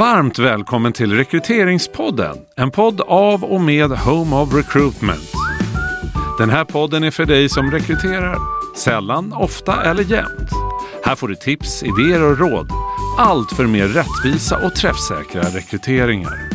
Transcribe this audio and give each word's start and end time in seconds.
Varmt 0.00 0.38
välkommen 0.38 0.92
till 0.92 1.16
Rekryteringspodden. 1.16 2.36
En 2.56 2.70
podd 2.70 3.00
av 3.00 3.44
och 3.44 3.60
med 3.60 3.90
Home 3.90 4.36
of 4.36 4.54
Recruitment. 4.54 5.32
Den 6.38 6.50
här 6.50 6.64
podden 6.64 7.04
är 7.04 7.10
för 7.10 7.24
dig 7.24 7.48
som 7.48 7.70
rekryterar. 7.70 8.36
Sällan, 8.76 9.32
ofta 9.32 9.82
eller 9.82 10.02
jämt. 10.02 10.50
Här 11.04 11.14
får 11.16 11.28
du 11.28 11.34
tips, 11.34 11.82
idéer 11.82 12.22
och 12.22 12.38
råd. 12.38 12.70
Allt 13.18 13.52
för 13.52 13.66
mer 13.66 13.88
rättvisa 13.88 14.66
och 14.66 14.74
träffsäkra 14.74 15.42
rekryteringar. 15.42 16.50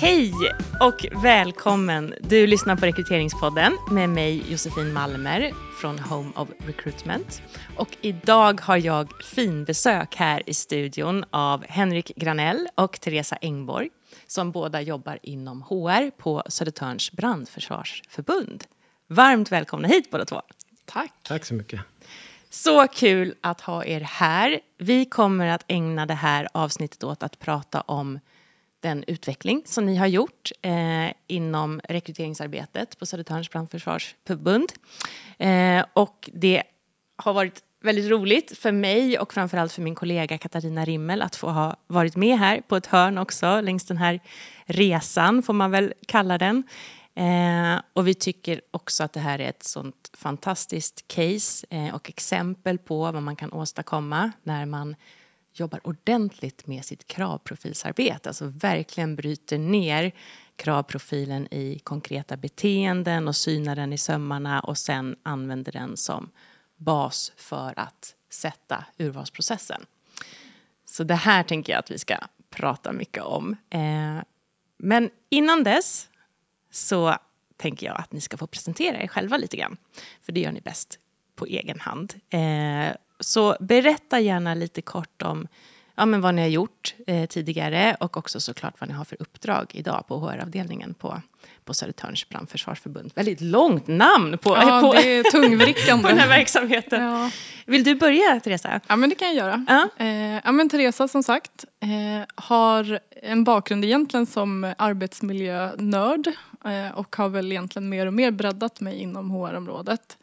Hej 0.00 0.32
och 0.80 1.22
välkommen! 1.22 2.14
Du 2.20 2.46
lyssnar 2.46 2.76
på 2.76 2.86
Rekryteringspodden 2.86 3.76
med 3.90 4.08
mig 4.08 4.42
Josefin 4.48 4.92
Malmer 4.92 5.52
från 5.80 5.98
Home 5.98 6.30
of 6.36 6.48
Recruitment. 6.58 7.42
Och 7.76 7.96
idag 8.00 8.60
har 8.60 8.76
jag 8.76 9.22
finbesök 9.22 10.16
här 10.16 10.42
i 10.46 10.54
studion 10.54 11.24
av 11.30 11.64
Henrik 11.68 12.12
Granell 12.16 12.68
och 12.74 13.00
Teresa 13.00 13.36
Engborg 13.40 13.88
som 14.26 14.50
båda 14.52 14.80
jobbar 14.80 15.18
inom 15.22 15.62
HR 15.62 16.10
på 16.10 16.42
Södertörns 16.48 17.12
brandförsvarsförbund. 17.12 18.64
Varmt 19.06 19.52
välkomna 19.52 19.88
hit 19.88 20.10
båda 20.10 20.24
två. 20.24 20.42
Tack. 20.84 21.12
Tack 21.22 21.44
så 21.44 21.54
mycket. 21.54 21.80
Så 22.50 22.86
kul 22.86 23.34
att 23.40 23.60
ha 23.60 23.84
er 23.84 24.00
här. 24.00 24.60
Vi 24.78 25.04
kommer 25.04 25.46
att 25.46 25.64
ägna 25.68 26.06
det 26.06 26.14
här 26.14 26.48
avsnittet 26.54 27.04
åt 27.04 27.22
att 27.22 27.38
prata 27.38 27.80
om 27.80 28.18
den 28.80 29.04
utveckling 29.06 29.62
som 29.66 29.86
ni 29.86 29.96
har 29.96 30.06
gjort 30.06 30.50
eh, 30.62 31.12
inom 31.26 31.80
rekryteringsarbetet 31.88 32.98
på 32.98 33.06
Södertörns 33.06 33.50
brandförsvarsförbund. 33.50 34.72
Eh, 35.38 35.84
och 35.92 36.30
det 36.32 36.62
har 37.16 37.32
varit 37.32 37.62
väldigt 37.82 38.10
roligt 38.10 38.58
för 38.58 38.72
mig 38.72 39.18
och 39.18 39.32
framförallt 39.32 39.72
för 39.72 39.82
min 39.82 39.94
kollega 39.94 40.38
Katarina 40.38 40.84
Rimmel 40.84 41.22
att 41.22 41.36
få 41.36 41.50
ha 41.50 41.76
varit 41.86 42.16
med 42.16 42.38
här 42.38 42.60
på 42.68 42.76
ett 42.76 42.86
hörn 42.86 43.18
också 43.18 43.60
längs 43.60 43.84
den 43.84 43.96
här 43.96 44.20
resan, 44.64 45.42
får 45.42 45.52
man 45.52 45.70
väl 45.70 45.94
kalla 46.06 46.38
den. 46.38 46.62
Eh, 47.14 47.80
och 47.92 48.08
vi 48.08 48.14
tycker 48.14 48.60
också 48.70 49.04
att 49.04 49.12
det 49.12 49.20
här 49.20 49.38
är 49.38 49.48
ett 49.48 49.62
sånt 49.62 50.10
fantastiskt 50.12 51.08
case 51.08 51.66
eh, 51.70 51.94
och 51.94 52.08
exempel 52.08 52.78
på 52.78 53.12
vad 53.12 53.22
man 53.22 53.36
kan 53.36 53.52
åstadkomma 53.52 54.32
när 54.42 54.66
man 54.66 54.96
jobbar 55.60 55.80
ordentligt 55.86 56.66
med 56.66 56.84
sitt 56.84 57.06
kravprofilsarbete. 57.06 58.28
Alltså 58.28 58.46
verkligen 58.46 59.16
bryter 59.16 59.58
ner 59.58 60.12
kravprofilen 60.56 61.54
i 61.54 61.78
konkreta 61.78 62.36
beteenden 62.36 63.28
och 63.28 63.36
synar 63.36 63.76
den 63.76 63.92
i 63.92 63.98
sömmarna 63.98 64.60
och 64.60 64.78
sen 64.78 65.16
använder 65.22 65.72
den 65.72 65.96
som 65.96 66.30
bas 66.76 67.32
för 67.36 67.72
att 67.76 68.14
sätta 68.30 68.84
urvalsprocessen. 68.98 69.86
Så 70.84 71.04
det 71.04 71.14
här 71.14 71.42
tänker 71.42 71.72
jag 71.72 71.78
att 71.78 71.90
vi 71.90 71.98
ska 71.98 72.16
prata 72.50 72.92
mycket 72.92 73.22
om. 73.22 73.56
Eh, 73.70 74.22
men 74.76 75.10
innan 75.28 75.64
dess 75.64 76.08
så 76.70 77.16
tänker 77.56 77.86
jag 77.86 77.96
att 78.00 78.12
ni 78.12 78.20
ska 78.20 78.36
få 78.36 78.46
presentera 78.46 79.02
er 79.02 79.06
själva 79.06 79.36
lite 79.36 79.56
grann. 79.56 79.76
För 80.22 80.32
det 80.32 80.40
gör 80.40 80.52
ni 80.52 80.60
bäst 80.60 80.98
på 81.34 81.46
egen 81.46 81.80
hand. 81.80 82.14
Eh, 82.30 82.96
så 83.20 83.56
berätta 83.60 84.20
gärna 84.20 84.54
lite 84.54 84.82
kort 84.82 85.22
om 85.22 85.48
ja, 86.00 86.06
men 86.06 86.20
vad 86.20 86.34
ni 86.34 86.42
har 86.42 86.48
gjort 86.48 86.94
eh, 87.06 87.26
tidigare 87.26 87.96
och 88.00 88.16
också 88.16 88.40
såklart 88.40 88.74
vad 88.80 88.88
ni 88.88 88.94
har 88.94 89.04
för 89.04 89.16
uppdrag 89.20 89.70
idag 89.74 90.04
på 90.08 90.18
HR-avdelningen 90.18 90.94
på, 90.94 91.22
på 91.64 91.74
Södertörns 91.74 92.28
brandförsvarsförbund. 92.28 93.12
Väldigt 93.14 93.40
långt 93.40 93.86
namn 93.86 94.38
på, 94.38 94.50
ja, 94.50 94.80
på, 94.82 94.92
det 94.92 95.18
är 95.18 95.22
tungvrickande. 95.22 96.02
på 96.02 96.08
den 96.08 96.18
här 96.18 96.28
verksamheten. 96.28 97.02
Ja. 97.02 97.30
Vill 97.66 97.84
du 97.84 97.94
börja, 97.94 98.40
Teresa? 98.40 98.80
ja, 98.86 98.96
men 98.96 99.08
det 99.08 99.14
kan 99.14 99.28
jag 99.28 99.36
göra. 99.36 99.64
Ja. 99.68 100.04
Eh, 100.04 100.40
ja, 100.44 100.52
men 100.52 100.68
Teresa, 100.68 101.08
som 101.08 101.22
sagt, 101.22 101.64
eh, 101.80 102.26
har 102.34 103.00
en 103.22 103.44
bakgrund 103.44 103.84
egentligen 103.84 104.26
som 104.26 104.74
arbetsmiljönörd 104.78 106.26
eh, 106.64 106.98
och 106.98 107.16
har 107.16 107.28
väl 107.28 107.52
egentligen 107.52 107.88
mer 107.88 108.06
och 108.06 108.14
mer 108.14 108.30
breddat 108.30 108.80
mig 108.80 108.98
inom 108.98 109.30
HR-området. 109.30 110.18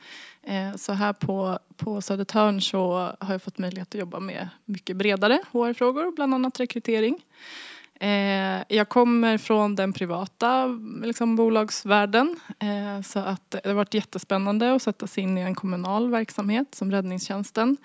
Eh, 0.47 0.75
Så 0.75 0.93
här 0.93 1.13
på, 1.13 1.59
på 1.77 2.01
Södertörn 2.01 2.61
så 2.61 2.93
har 3.19 3.31
jag 3.33 3.41
fått 3.41 3.57
möjlighet 3.57 3.95
att 3.95 3.99
jobba 3.99 4.19
med 4.19 4.49
mycket 4.65 4.95
bredare 4.97 5.39
HR-frågor, 5.51 6.15
bland 6.15 6.33
annat 6.33 6.59
rekrytering. 6.59 7.17
Eh, 7.99 8.63
Jag 8.77 8.89
kommer 8.89 9.37
från 9.37 9.75
den 9.75 9.93
privata 9.93 10.65
liksom, 11.03 11.35
bolagsvärlden 11.35 12.39
eh, 12.59 13.01
så 13.01 13.19
att 13.19 13.51
det 13.51 13.65
har 13.65 13.73
varit 13.73 13.93
jättespännande 13.93 14.73
att 14.75 14.81
sätta 14.81 15.07
sig 15.07 15.23
in 15.23 15.37
i 15.37 15.41
en 15.41 15.55
kommunal 15.55 16.09
verksamhet 16.11 16.75
som 16.75 16.91
räddningstjänsten. 16.91 17.77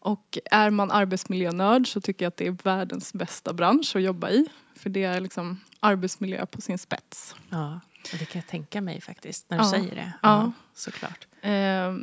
Och 0.00 0.38
är 0.50 0.70
man 0.70 0.90
arbetsmiljönörd 0.90 1.88
så 1.92 2.00
tycker 2.00 2.24
jag 2.24 2.28
att 2.30 2.36
det 2.36 2.46
är 2.46 2.56
världens 2.62 3.12
bästa 3.12 3.52
bransch 3.52 3.96
att 3.96 4.02
jobba 4.02 4.30
i. 4.30 4.46
För 4.76 4.90
det 4.90 5.04
är 5.04 5.20
liksom 5.20 5.60
arbetsmiljö 5.80 6.46
på 6.46 6.60
sin 6.60 6.78
spets. 6.78 7.34
Ja, 7.50 7.80
det 8.18 8.24
kan 8.24 8.38
jag 8.40 8.46
tänka 8.46 8.80
mig 8.80 9.00
faktiskt 9.00 9.50
när 9.50 9.58
du 9.58 9.64
Ja. 9.64 9.70
säger 9.70 9.94
det. 9.94 10.12
Ja. 10.22 10.52
såklart. 10.74 11.26
Eh, 11.46 11.94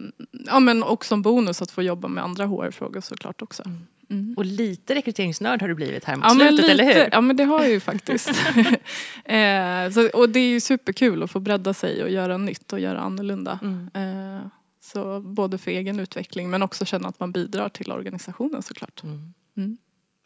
ja 0.46 0.60
men 0.60 0.84
och 0.84 1.06
som 1.06 1.22
bonus 1.22 1.62
att 1.62 1.72
få 1.72 1.82
jobba 1.84 2.08
med 2.08 2.24
andra 2.24 2.46
HR-frågor 2.46 3.02
såklart 3.02 3.42
också. 3.42 3.64
Mm. 4.10 4.34
Och 4.38 4.46
lite 4.46 4.96
rekryteringsnörd 4.96 5.62
har 5.62 5.68
du 5.68 5.76
blivit 5.76 6.04
här 6.06 6.16
mot 6.16 6.26
Ja 6.26 6.30
slutet, 6.48 6.70
eller 6.70 6.84
hur? 6.84 7.10
ja 7.12 7.22
men 7.22 7.36
det 7.36 7.44
har 7.44 7.60
jag 7.62 7.70
ju 7.70 7.80
faktiskt. 7.80 8.30
eh, 9.26 9.90
så, 9.94 10.10
och 10.14 10.30
det 10.30 10.40
är 10.40 10.48
ju 10.50 10.60
superkul 10.60 11.24
att 11.24 11.32
få 11.32 11.40
bredda 11.40 11.74
sig 11.74 12.04
och 12.04 12.10
göra 12.10 12.38
nytt 12.38 12.74
och 12.74 12.80
göra 12.80 13.00
annorlunda. 13.00 13.60
Mm. 13.62 13.90
Eh, 13.94 14.42
så 14.82 15.20
både 15.20 15.58
för 15.58 15.72
egen 15.72 16.00
utveckling 16.00 16.50
men 16.50 16.64
också 16.64 16.86
känna 16.86 17.08
att 17.08 17.20
man 17.20 17.32
bidrar 17.32 17.70
till 17.70 17.92
organisationen 17.92 18.62
såklart. 18.64 19.04
Mm. 19.04 19.34
Mm. 19.58 19.78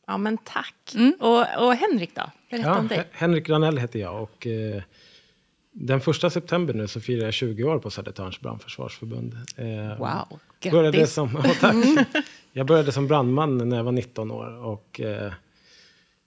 Ja, 0.08 0.18
men 0.18 0.38
tack. 0.38 0.94
Mm. 0.96 1.14
Och, 1.20 1.66
och 1.68 1.76
Henrik 1.76 2.16
då? 2.16 2.24
Berätta 2.50 2.68
Ja, 2.70 2.78
om 2.80 2.88
dig. 2.88 2.98
Hen- 2.98 3.08
Henrik 3.12 3.48
Granell 3.48 3.78
heter 3.78 4.00
jag 4.00 4.24
och 4.24 4.48
eh, 4.48 4.82
den 5.80 6.02
första 6.02 6.30
september 6.30 6.74
nu 6.74 6.88
så 6.88 7.02
firar 7.02 7.26
jag 7.26 7.34
20 7.34 7.64
år 7.64 7.80
på 7.80 7.90
Södertörns 7.90 8.42
brandförsvarsförbund. 8.42 9.38
Eh, 9.56 9.98
Wow, 9.98 10.40
Började 10.72 10.98
grattis. 10.98 11.14
som, 11.14 11.30
ja, 11.44 11.54
tack. 11.60 11.76
Jag 12.54 12.66
började 12.66 12.92
som 12.92 13.08
brandman 13.08 13.70
när 13.70 13.78
jag 13.78 13.84
var 13.84 13.92
19 13.92 14.32
år 14.32 14.66
och 14.66 15.02
eh, 15.02 15.32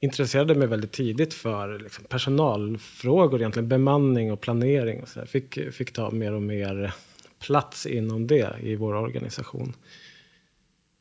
intresserade 0.00 0.54
mig 0.54 0.68
väldigt 0.68 0.92
tidigt 0.92 1.34
för 1.34 1.78
liksom, 1.78 2.04
personalfrågor, 2.04 3.40
egentligen 3.40 3.68
bemanning 3.68 4.32
och 4.32 4.40
planering. 4.40 5.02
Och 5.02 5.08
så 5.08 5.18
där. 5.18 5.26
Fick, 5.26 5.74
fick 5.74 5.92
ta 5.92 6.10
mer 6.10 6.32
och 6.32 6.42
mer 6.42 6.94
plats 7.38 7.86
inom 7.86 8.26
det 8.26 8.56
i 8.62 8.76
vår 8.76 8.94
organisation. 8.94 9.72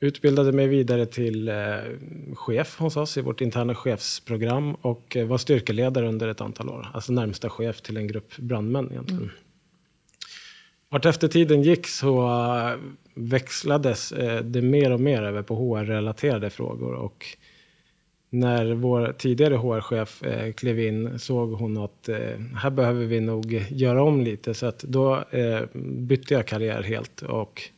Utbildade 0.01 0.51
mig 0.51 0.67
vidare 0.67 1.05
till 1.05 1.47
eh, 1.47 1.55
chef 2.33 2.79
hos 2.79 2.97
oss 2.97 3.17
i 3.17 3.21
vårt 3.21 3.41
interna 3.41 3.75
chefsprogram 3.75 4.73
och 4.73 5.17
eh, 5.17 5.27
var 5.27 5.37
styrkeledare 5.37 6.07
under 6.07 6.27
ett 6.27 6.41
antal 6.41 6.69
år. 6.69 6.87
Alltså 6.93 7.11
närmsta 7.11 7.49
chef 7.49 7.81
till 7.81 7.97
en 7.97 8.07
grupp 8.07 8.37
brandmän 8.37 8.91
egentligen. 8.91 9.31
Vart 10.89 11.05
efter 11.05 11.27
tiden 11.27 11.61
gick 11.61 11.87
så 11.87 12.27
eh, 12.27 12.75
växlades 13.13 14.13
det 14.43 14.61
mer 14.61 14.91
och 14.91 14.99
mer 14.99 15.23
över 15.23 15.41
på 15.41 15.55
HR-relaterade 15.55 16.49
frågor. 16.49 16.93
Och 16.93 17.25
när 18.29 18.73
vår 18.73 19.15
tidigare 19.17 19.55
HR-chef 19.55 20.23
klev 20.55 20.79
in 20.79 21.19
såg 21.19 21.51
hon 21.51 21.77
att 21.77 22.09
här 22.55 22.69
behöver 22.69 23.05
vi 23.05 23.19
nog 23.19 23.65
göra 23.69 24.03
om 24.03 24.21
lite. 24.21 24.53
Så 24.53 24.65
att 24.65 24.79
då 24.79 25.23
bytte 25.73 26.33
jag 26.33 26.47
karriär 26.47 26.83
helt 26.83 27.21
och 27.21 27.69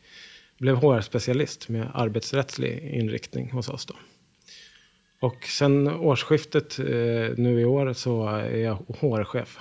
blev 0.61 0.75
HR-specialist 0.75 1.69
med 1.69 1.91
arbetsrättslig 1.93 2.79
inriktning 2.95 3.51
hos 3.51 3.69
oss. 3.69 3.85
Då. 3.85 3.95
Och 5.19 5.43
sen 5.45 5.87
årsskiftet 5.87 6.79
eh, 6.79 6.85
nu 7.37 7.59
i 7.61 7.65
år 7.65 7.93
så 7.93 8.27
är 8.27 8.55
jag 8.57 8.75
HR-chef. 8.75 9.57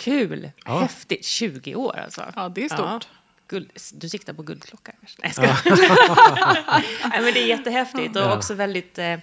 Kul, 0.00 0.50
Ja. 0.64 0.78
häftigt. 0.80 1.24
20 1.24 1.74
år 1.74 1.96
alltså. 1.98 2.24
Ja 2.36 2.48
det 2.48 2.64
är 2.64 2.68
stort. 2.68 3.08
Guld, 3.48 3.70
du 3.94 4.08
siktar 4.08 4.32
på 4.32 4.42
guldklocka 4.42 4.92
kanske? 5.00 5.22
Nej, 5.22 5.32
jag. 5.64 5.78
Nej, 7.10 7.22
men 7.22 7.34
det 7.34 7.42
är 7.42 7.46
jättehäftigt 7.46 8.16
och 8.16 8.22
Ja. 8.22 8.36
också 8.36 8.54
väldigt... 8.54 8.98
Eh, 8.98 9.16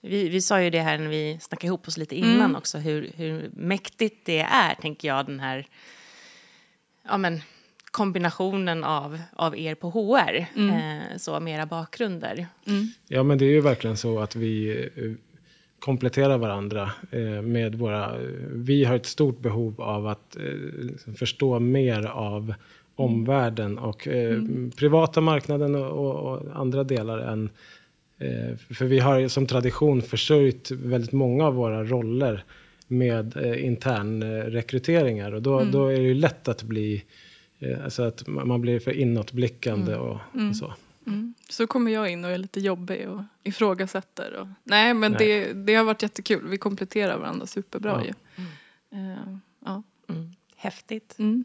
vi, 0.00 0.28
vi 0.28 0.40
sa 0.42 0.62
ju 0.62 0.70
det 0.70 0.80
här 0.80 0.98
när 0.98 1.08
vi 1.08 1.38
snackade 1.40 1.66
ihop 1.66 1.88
oss 1.88 1.96
lite 1.96 2.16
innan 2.16 2.34
Mm. 2.40 2.56
också, 2.56 2.78
hur, 2.78 3.10
hur 3.16 3.50
mäktigt 3.56 4.26
det 4.26 4.38
är, 4.40 4.74
tänker 4.74 5.08
jag, 5.08 5.26
den 5.26 5.40
här 5.40 5.66
ja, 7.04 7.18
men, 7.18 7.42
kombinationen 7.98 8.84
av, 8.84 9.18
av 9.36 9.56
er 9.58 9.74
på 9.74 9.90
HR, 9.90 10.46
Mm. 10.54 10.70
eh, 10.70 11.16
så 11.18 11.40
med 11.40 11.54
era 11.54 11.66
bakgrunder. 11.66 12.46
Ja, 13.08 13.22
men 13.22 13.38
det 13.38 13.44
är 13.44 13.50
ju 13.50 13.60
verkligen 13.60 13.96
så 13.96 14.18
att 14.18 14.36
vi 14.36 14.70
eh, 14.96 15.12
kompletterar 15.78 16.38
varandra 16.38 16.90
eh, 17.10 17.42
med 17.42 17.74
våra... 17.74 18.14
Vi 18.52 18.84
har 18.84 18.96
ett 18.96 19.06
stort 19.06 19.38
behov 19.40 19.80
av 19.80 20.06
att 20.06 20.36
eh, 20.36 20.42
liksom 20.82 21.14
förstå 21.14 21.58
mer 21.58 22.06
av 22.06 22.54
omvärlden 22.96 23.78
och 23.78 24.08
eh, 24.08 24.42
privata 24.76 25.20
marknaden 25.20 25.74
och, 25.74 25.90
och, 25.90 26.14
och 26.32 26.60
andra 26.60 26.84
delar 26.84 27.18
än... 27.18 27.50
Eh, 28.20 28.56
för 28.74 28.84
vi 28.84 28.98
har 28.98 29.28
som 29.28 29.46
tradition 29.46 30.02
försörjt 30.02 30.70
väldigt 30.70 31.12
många 31.12 31.46
av 31.46 31.54
våra 31.54 31.84
roller 31.84 32.44
med 32.86 33.36
eh, 33.36 33.64
intern 33.64 34.22
eh, 34.22 34.26
rekryteringar 34.50 35.32
och 35.34 35.42
då, 35.42 35.64
då 35.72 35.86
är 35.86 35.96
det 35.96 36.02
ju 36.08 36.14
lätt 36.14 36.48
att 36.48 36.62
bli... 36.62 37.04
Eh, 37.58 37.84
alltså 37.84 38.02
att 38.02 38.26
man 38.26 38.60
blir 38.60 38.80
för 38.80 38.90
inåtblickande 38.90 39.96
och, 39.96 40.20
och 40.48 40.56
så. 40.56 40.74
Mm. 41.06 41.34
Så 41.48 41.66
kommer 41.66 41.90
jag 41.90 42.10
in 42.10 42.24
och 42.24 42.30
är 42.30 42.38
lite 42.38 42.60
jobbig 42.60 43.08
och 43.08 43.22
ifrågasätter. 43.42 44.32
Och, 44.32 44.48
nej 44.64 44.94
men 44.94 45.12
Nej. 45.12 45.26
Det, 45.26 45.52
det 45.52 45.74
har 45.74 45.84
varit 45.84 46.02
jättekul. 46.02 46.48
Vi 46.48 46.58
kompletterar 46.58 47.18
varandra 47.18 47.46
superbra 47.46 47.90
Ja. 47.90 48.04
ju. 48.04 48.44
Eh, 48.98 49.36
ja. 49.64 49.82
Mm. 50.08 50.34
Häftigt. 50.56 51.18
Mm. 51.18 51.44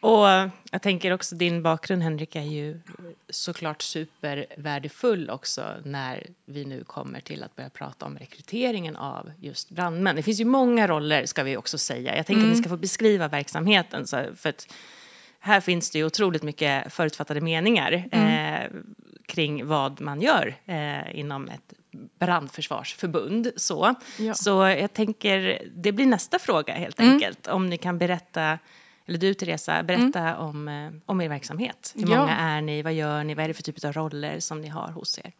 Och 0.00 0.26
jag 0.70 0.82
tänker 0.82 1.12
också 1.12 1.36
din 1.36 1.62
bakgrund 1.62 2.02
Henrik 2.02 2.36
är 2.36 2.42
ju 2.42 2.80
såklart 3.28 3.82
supervärdefull 3.82 5.30
också 5.30 5.62
när 5.84 6.26
vi 6.44 6.64
nu 6.64 6.84
kommer 6.84 7.20
till 7.20 7.42
att 7.42 7.56
börja 7.56 7.70
prata 7.70 8.06
om 8.06 8.18
rekryteringen 8.18 8.96
av 8.96 9.30
just 9.40 9.70
brandmän. 9.70 10.16
Det 10.16 10.22
finns 10.22 10.40
ju 10.40 10.44
många 10.44 10.86
roller 10.86 11.26
ska 11.26 11.42
vi 11.42 11.56
också 11.56 11.78
säga. 11.78 12.16
Jag 12.16 12.26
tänker 12.26 12.42
att 12.44 12.50
ni 12.50 12.56
ska 12.56 12.68
få 12.68 12.76
beskriva 12.76 13.28
verksamheten 13.28 14.06
så 14.06 14.24
för 14.36 14.48
att 14.48 14.74
här 15.40 15.60
finns 15.60 15.90
det 15.90 15.98
ju 15.98 16.04
otroligt 16.04 16.42
mycket 16.42 16.92
förutfattade 16.92 17.40
meningar 17.40 18.08
eh, 18.12 18.70
kring 19.26 19.66
vad 19.66 20.00
man 20.00 20.20
gör 20.20 20.54
eh, 20.66 21.18
inom 21.20 21.48
ett 21.48 21.72
brandförsvarsförbund. 22.20 23.52
Så. 23.56 23.94
Ja. 24.18 24.34
så 24.34 24.50
jag 24.50 24.92
tänker, 24.92 25.62
det 25.76 25.92
blir 25.92 26.06
nästa 26.06 26.38
fråga 26.38 26.74
helt 26.74 27.00
enkelt. 27.00 27.46
Om 27.46 27.66
ni 27.70 27.76
kan 27.78 27.98
berätta, 27.98 28.58
eller 29.06 29.18
du 29.18 29.34
Teresa, 29.34 29.82
berätta 29.82 30.38
om, 30.38 30.68
eh, 30.68 30.90
om 31.06 31.20
er 31.20 31.28
verksamhet. 31.28 31.92
Hur 31.96 32.08
Ja. 32.10 32.18
många 32.20 32.36
är 32.36 32.60
ni, 32.60 32.82
vad 32.82 32.92
gör 32.94 33.24
ni, 33.24 33.34
vad 33.34 33.44
är 33.44 33.48
det 33.48 33.54
för 33.54 33.62
typ 33.62 33.84
av 33.84 33.92
roller 33.92 34.40
som 34.40 34.60
ni 34.60 34.68
har 34.68 34.88
hos 34.88 35.18
er? 35.18 35.32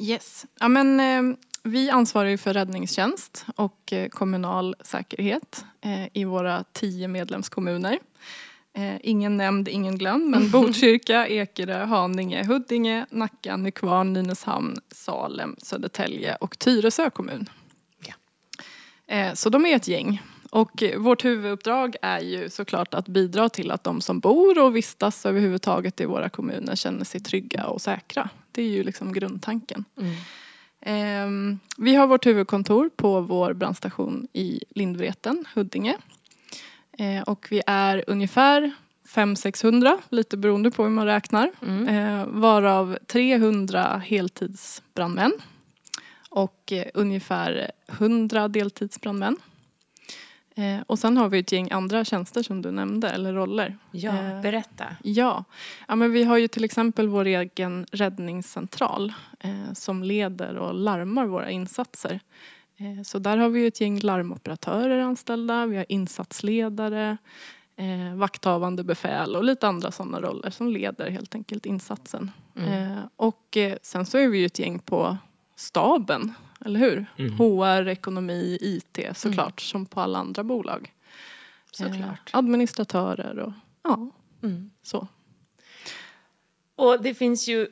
Yes. 0.00 0.46
Ja, 0.60 0.68
men, 0.68 1.00
eh, 1.00 1.36
vi 1.62 1.90
ansvarar 1.90 2.28
ju 2.28 2.38
för 2.38 2.54
räddningstjänst 2.54 3.46
och 3.56 3.92
eh, 3.92 4.08
kommunal 4.08 4.76
säkerhet 4.80 5.64
eh, 5.80 6.06
i 6.12 6.24
våra 6.24 6.64
tio 6.72 7.08
medlemskommuner. 7.08 7.98
Eh, 8.76 8.96
ingen 9.02 9.36
nämnd, 9.36 9.68
ingen 9.68 9.98
glömd, 9.98 10.30
men 10.30 10.50
Botkyrka, 10.52 11.28
Ekerö, 11.28 11.84
Haninge, 11.84 12.44
Huddinge, 12.44 13.06
Nacka, 13.10 13.56
Nykvarn, 13.56 14.12
Nynäshamn, 14.12 14.76
Salem, 14.90 15.56
Södertälje 15.58 16.36
och 16.36 16.58
Tyresö 16.58 17.10
kommun. 17.10 17.46
Ja. 18.06 18.14
Eh, 19.14 19.34
så 19.34 19.50
de 19.50 19.66
är 19.66 19.76
ett 19.76 19.88
gäng. 19.88 20.22
Och 20.50 20.82
eh, 20.82 20.98
vårt 20.98 21.24
huvuduppdrag 21.24 21.96
är 22.02 22.20
ju 22.20 22.50
såklart 22.50 22.94
att 22.94 23.08
bidra 23.08 23.48
till 23.48 23.70
att 23.70 23.84
de 23.84 24.00
som 24.00 24.20
bor 24.20 24.58
och 24.58 24.76
vistas 24.76 25.26
överhuvudtaget 25.26 26.00
i 26.00 26.04
våra 26.04 26.28
kommuner 26.28 26.76
känner 26.76 27.04
sig 27.04 27.20
trygga 27.20 27.66
och 27.66 27.80
säkra. 27.80 28.28
Det 28.52 28.62
är 28.62 28.68
ju 28.68 28.82
liksom 28.82 29.12
grundtanken. 29.12 29.84
Ehm, 30.80 31.58
vi 31.76 31.94
har 31.94 32.06
vårt 32.06 32.26
huvudkontor 32.26 32.90
på 32.96 33.20
vår 33.20 33.52
brandstation 33.52 34.28
i 34.32 34.64
Lindvreten, 34.70 35.44
Huddinge. 35.54 35.96
Eh, 36.98 37.22
och 37.22 37.46
vi 37.50 37.62
är 37.66 38.04
ungefär 38.06 38.72
500-600, 39.08 39.98
lite 40.08 40.36
beroende 40.36 40.70
på 40.70 40.82
hur 40.82 40.90
man 40.90 41.06
räknar. 41.06 41.50
Eh, 41.88 42.26
varav 42.26 42.98
300 43.06 44.02
heltidsbrandmän 44.04 45.32
och 46.30 46.72
eh, 46.72 46.86
ungefär 46.94 47.70
100 47.88 48.48
deltidsbrandmän. 48.48 49.36
Eh, 50.56 50.80
och 50.86 50.98
sen 50.98 51.16
har 51.16 51.28
vi 51.28 51.38
ett 51.38 51.52
gäng 51.52 51.70
andra 51.70 52.04
tjänster 52.04 52.42
som 52.42 52.62
du 52.62 52.70
nämnde, 52.70 53.08
eller 53.10 53.32
roller. 53.32 53.78
Ja, 53.90 54.12
Eh, 54.12 54.40
berätta. 54.40 54.84
Ja. 55.02 55.44
ja, 55.88 55.94
men 55.96 56.12
vi 56.12 56.24
har 56.24 56.36
ju 56.36 56.48
till 56.48 56.64
exempel 56.64 57.08
vår 57.08 57.24
egen 57.24 57.86
räddningscentral 57.92 59.12
eh, 59.40 59.72
som 59.74 60.02
leder 60.02 60.56
och 60.56 60.74
larmar 60.74 61.26
våra 61.26 61.50
insatser. 61.50 62.20
Eh, 62.76 63.02
så 63.02 63.18
där 63.18 63.36
har 63.36 63.48
vi 63.48 63.66
ett 63.66 63.80
gäng 63.80 63.98
larmoperatörer 64.00 64.98
anställda, 64.98 65.66
vi 65.66 65.76
har 65.76 65.86
insatsledare, 65.88 67.16
eh, 67.76 68.14
vakthavande 68.14 68.84
befäl 68.84 69.36
och 69.36 69.44
lite 69.44 69.68
andra 69.68 69.90
sådana 69.90 70.20
roller 70.20 70.50
som 70.50 70.68
leder 70.68 71.10
helt 71.10 71.34
enkelt 71.34 71.66
insatsen. 71.66 72.30
Eh, 72.56 72.98
och 73.16 73.56
sen 73.82 74.06
så 74.06 74.18
är 74.18 74.28
vi 74.28 74.38
ju 74.38 74.46
ett 74.46 74.58
gäng 74.58 74.78
på 74.78 75.16
staben, 75.56 76.34
eller 76.64 76.80
hur? 76.80 77.06
HR, 77.38 77.88
ekonomi, 77.88 78.58
IT 78.60 78.98
såklart, 79.16 79.60
som 79.60 79.86
på 79.86 80.00
alla 80.00 80.18
andra 80.18 80.44
bolag. 80.44 80.92
Såklart. 81.70 82.30
Eh, 82.32 82.38
administratörer 82.38 83.38
och 83.38 83.52
ja, 83.82 84.10
Mm. 84.42 84.70
så. 84.82 85.08
Och 86.76 87.02
det 87.02 87.14
finns 87.14 87.48
ju 87.48 87.68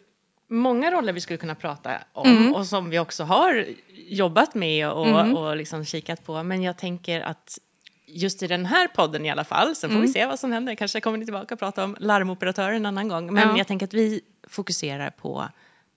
många 0.52 0.90
roller 0.90 1.12
vi 1.12 1.20
skulle 1.20 1.36
kunna 1.36 1.54
prata 1.54 1.98
om 2.12 2.30
Mm. 2.30 2.54
och 2.54 2.66
som 2.66 2.90
vi 2.90 2.98
också 2.98 3.24
har 3.24 3.66
jobbat 4.08 4.54
med 4.54 4.90
och, 4.90 5.38
och 5.38 5.56
liksom 5.56 5.84
kikat 5.84 6.24
på. 6.24 6.42
Men 6.42 6.62
jag 6.62 6.76
tänker 6.78 7.20
att 7.20 7.58
just 8.06 8.42
i 8.42 8.46
den 8.46 8.66
här 8.66 8.88
podden 8.88 9.26
i 9.26 9.30
alla 9.30 9.44
fall, 9.44 9.76
sen 9.76 9.90
får 9.90 9.94
Mm. 9.96 10.06
vi 10.06 10.12
se 10.12 10.26
vad 10.26 10.38
som 10.38 10.52
händer. 10.52 10.74
Kanske 10.74 11.00
kommer 11.00 11.18
ni 11.18 11.24
tillbaka 11.24 11.54
och 11.54 11.58
prata 11.58 11.84
om 11.84 11.96
larmoperatörer 12.00 12.72
en 12.72 12.86
annan 12.86 13.08
gång. 13.08 13.34
Men 13.34 13.48
Ja. 13.48 13.58
jag 13.58 13.66
tänker 13.66 13.86
att 13.86 13.94
vi 13.94 14.20
fokuserar 14.48 15.10
på 15.10 15.48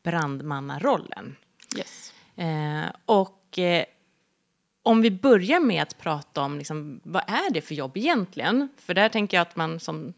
brandmannarollen. 0.04 1.36
Yes. 1.78 2.14
Eh, 2.36 2.86
och 3.06 3.60
eh, 3.60 3.86
om 4.84 5.02
vi 5.02 5.12
börjar 5.12 5.60
med 5.60 5.82
att 5.84 5.98
prata 5.98 6.42
om 6.42 6.58
liksom, 6.58 7.00
vad 7.04 7.24
är 7.28 7.54
det 7.54 7.62
för 7.62 7.76
jobb 7.76 7.98
egentligen? 7.98 8.70
För 8.78 8.94
där 8.94 9.10
tänker 9.10 9.38
jag 9.38 9.42
att 9.42 9.56
man 9.56 9.80
som 9.80 10.14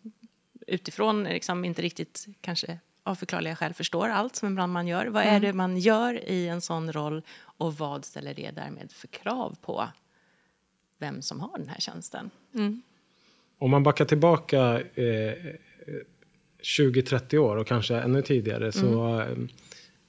utifrån 0.67 1.23
liksom 1.23 1.65
inte 1.65 1.81
riktigt 1.81 2.25
kanske 2.41 2.79
av 3.07 3.15
förklarliga 3.15 3.55
skäl 3.55 3.73
förstår 3.73 4.07
allt 4.09 4.35
som 4.35 4.47
en 4.47 4.55
brandman 4.55 4.87
gör. 4.87 5.05
Vad 5.05 5.23
är 5.23 5.39
det 5.39 5.53
man 5.53 5.77
gör 5.77 6.29
i 6.29 6.47
en 6.47 6.61
sån 6.61 6.91
roll 6.91 7.21
och 7.39 7.73
vad 7.77 8.05
ställer 8.05 8.33
det 8.33 8.51
därmed 8.51 8.91
för 8.91 9.07
krav 9.07 9.55
på 9.61 9.87
vem 10.99 11.21
som 11.21 11.39
har 11.39 11.57
den 11.57 11.69
här 11.69 11.79
tjänsten? 11.79 12.29
Om 13.59 13.71
man 13.71 13.83
backar 13.83 14.05
tillbaka 14.05 14.81
eh, 14.81 15.33
20-30 16.63 17.37
år 17.37 17.55
och 17.55 17.67
kanske 17.67 17.95
ännu 17.95 18.21
tidigare 18.21 18.71
så 18.71 19.19
eh, 19.19 19.37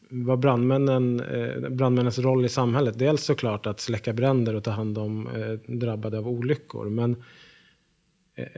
var 0.08 0.36
brandmännen, 0.36 1.20
eh, 1.20 1.68
brandmännens 1.68 2.18
roll 2.18 2.44
i 2.44 2.48
samhället 2.48 2.98
dels 2.98 3.24
såklart 3.24 3.66
att 3.66 3.80
släcka 3.80 4.12
bränder 4.12 4.54
och 4.54 4.64
ta 4.64 4.70
hand 4.70 4.98
om 4.98 5.26
eh, 5.26 5.74
drabbade 5.76 6.18
av 6.18 6.28
olyckor. 6.28 6.88
Men 6.88 7.12
eh, 7.12 7.18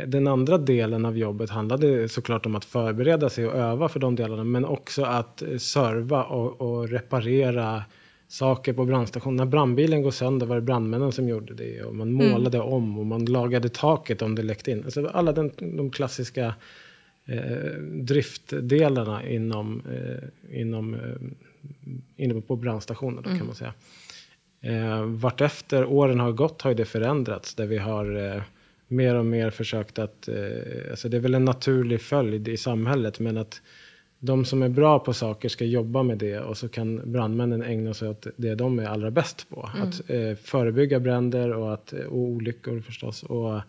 den 0.06 0.26
andra 0.26 0.58
delen 0.58 1.04
av 1.04 1.18
jobbet 1.18 1.50
handlade 1.50 2.08
såklart 2.08 2.46
om 2.46 2.56
att 2.56 2.64
förbereda 2.64 3.30
sig 3.30 3.46
och 3.46 3.54
öva 3.54 3.88
för 3.88 4.00
de 4.00 4.16
delarna 4.16 4.44
men 4.44 4.64
också 4.64 5.02
att 5.02 5.42
eh, 5.42 5.56
serva 5.56 6.24
och, 6.24 6.60
och 6.60 6.88
reparera 6.88 7.82
saker 8.28 8.72
på 8.72 8.84
brandstationen. 8.84 9.36
När 9.36 9.44
brandbilen 9.44 10.02
går 10.02 10.10
sönder 10.10 10.46
var 10.46 10.54
det 10.54 10.62
brandmännen 10.62 11.12
som 11.12 11.28
gjorde 11.28 11.54
det 11.54 11.82
och 11.82 11.94
man 11.94 12.12
målade 12.12 12.60
om 12.60 12.98
och 12.98 13.06
man 13.06 13.24
lagade 13.24 13.68
taket 13.68 14.22
om 14.22 14.34
det 14.34 14.42
läckte 14.42 14.70
in. 14.70 14.84
Alltså 14.84 15.06
alla 15.06 15.32
den, 15.32 15.50
de 15.58 15.90
klassiska 15.90 16.54
eh, 17.26 17.72
driftdelarna 17.92 19.28
inom, 19.28 19.82
eh, 19.92 20.60
inom, 20.60 20.94
eh, 20.94 22.24
inne 22.24 22.40
på 22.40 22.56
brandstationen 22.56 23.22
då, 23.22 23.30
kan 23.30 23.46
man 23.46 23.54
säga. 23.54 23.72
Eh, 24.60 25.04
vartefter 25.04 25.84
åren 25.84 26.20
har 26.20 26.32
gått 26.32 26.62
har 26.62 26.70
ju 26.70 26.76
det 26.76 26.84
förändrats 26.84 27.54
där 27.54 27.66
vi 27.66 27.78
har 27.78 28.34
eh, 28.34 28.42
mer 28.90 29.14
och 29.14 29.26
mer 29.26 29.50
försökt 29.50 29.98
att, 29.98 30.28
eh, 30.28 30.90
alltså 30.90 31.08
det 31.08 31.16
är 31.16 31.20
väl 31.20 31.34
en 31.34 31.44
naturlig 31.44 32.00
följd 32.00 32.48
i 32.48 32.56
samhället 32.56 33.20
men 33.20 33.36
att 33.36 33.62
de 34.18 34.44
som 34.44 34.62
är 34.62 34.68
bra 34.68 34.98
på 34.98 35.12
saker 35.12 35.48
ska 35.48 35.64
jobba 35.64 36.02
med 36.02 36.18
det 36.18 36.40
och 36.40 36.56
så 36.56 36.68
kan 36.68 37.12
brandmännen 37.12 37.62
ägna 37.62 37.94
sig 37.94 38.08
åt 38.08 38.26
det 38.36 38.54
de 38.54 38.78
är 38.78 38.86
allra 38.86 39.10
bäst 39.10 39.48
på. 39.48 39.70
Att 39.82 40.10
eh, 40.10 40.34
förebygga 40.42 41.00
bränder 41.00 41.52
och, 41.52 41.74
att, 41.74 41.92
och 41.92 42.18
olyckor 42.18 42.80
förstås. 42.80 43.22
Och, 43.22 43.60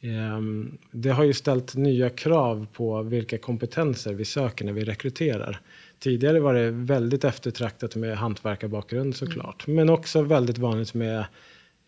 ehm, 0.00 0.78
det 0.90 1.10
har 1.10 1.24
ju 1.24 1.32
ställt 1.32 1.76
nya 1.76 2.10
krav 2.10 2.66
på 2.72 3.02
vilka 3.02 3.38
kompetenser 3.38 4.14
vi 4.14 4.24
söker 4.24 4.64
när 4.64 4.72
vi 4.72 4.84
rekryterar. 4.84 5.60
Tidigare 5.98 6.40
var 6.40 6.54
det 6.54 6.70
väldigt 6.70 7.24
eftertraktat 7.24 7.96
med 7.96 8.16
hantverkarbakgrund 8.16 9.16
såklart. 9.16 9.66
Men 9.66 9.88
också 9.88 10.22
väldigt 10.22 10.58
vanligt 10.58 10.94
med 10.94 11.24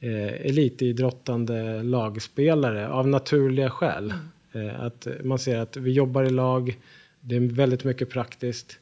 eh, 0.00 0.46
elitidrottande 0.46 1.82
lagspelare 1.82 2.88
av 2.88 3.08
naturliga 3.08 3.70
skäl. 3.70 4.14
Eh, 4.52 4.80
att 4.80 5.06
man 5.22 5.38
ser 5.38 5.58
att 5.58 5.76
vi 5.76 5.92
jobbar 5.92 6.24
i 6.24 6.30
lag, 6.30 6.78
det 7.20 7.36
är 7.36 7.40
väldigt 7.40 7.84
mycket 7.84 8.10
praktiskt. 8.10 8.78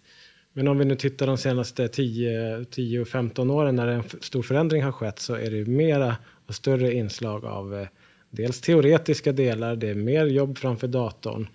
Men 0.53 0.69
om 0.69 0.79
vi 0.79 0.85
nu 0.85 0.95
tittar 0.95 1.27
de 1.27 1.39
senaste 1.39 1.87
10-15 1.87 3.51
åren 3.51 3.77
när 3.77 3.87
en 3.87 4.03
stor 4.21 4.43
förändring 4.43 4.83
har 4.83 4.93
skett 4.93 5.19
så 5.19 5.35
är 5.35 5.51
det 5.51 5.65
mera 5.65 6.17
och 6.47 6.55
större 6.55 6.95
inslag 6.95 7.45
av 7.45 7.75
eh, 7.75 7.87
dels 8.31 8.61
teoretiska 8.61 9.33
delar, 9.33 9.77
det 9.77 9.89
är 9.89 9.95
mer 9.95 10.27
jobb 10.27 10.59
framför 10.59 10.89
datorn. 10.89 11.49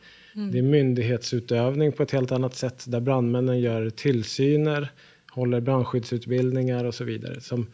Det 0.51 0.58
är 0.58 0.63
myndighetsutövning 0.63 1.91
på 1.91 2.03
ett 2.03 2.12
helt 2.12 2.32
annat 2.32 2.55
sätt 2.55 2.86
där 2.88 3.00
brandmännen 3.00 3.60
gör 3.60 3.89
tillsyner, 3.89 4.91
håller 5.32 5.60
brandskyddsutbildningar 5.60 6.86
och 6.86 6.96
så 6.96 7.03
vidare. 7.03 7.41
Som, 7.41 7.67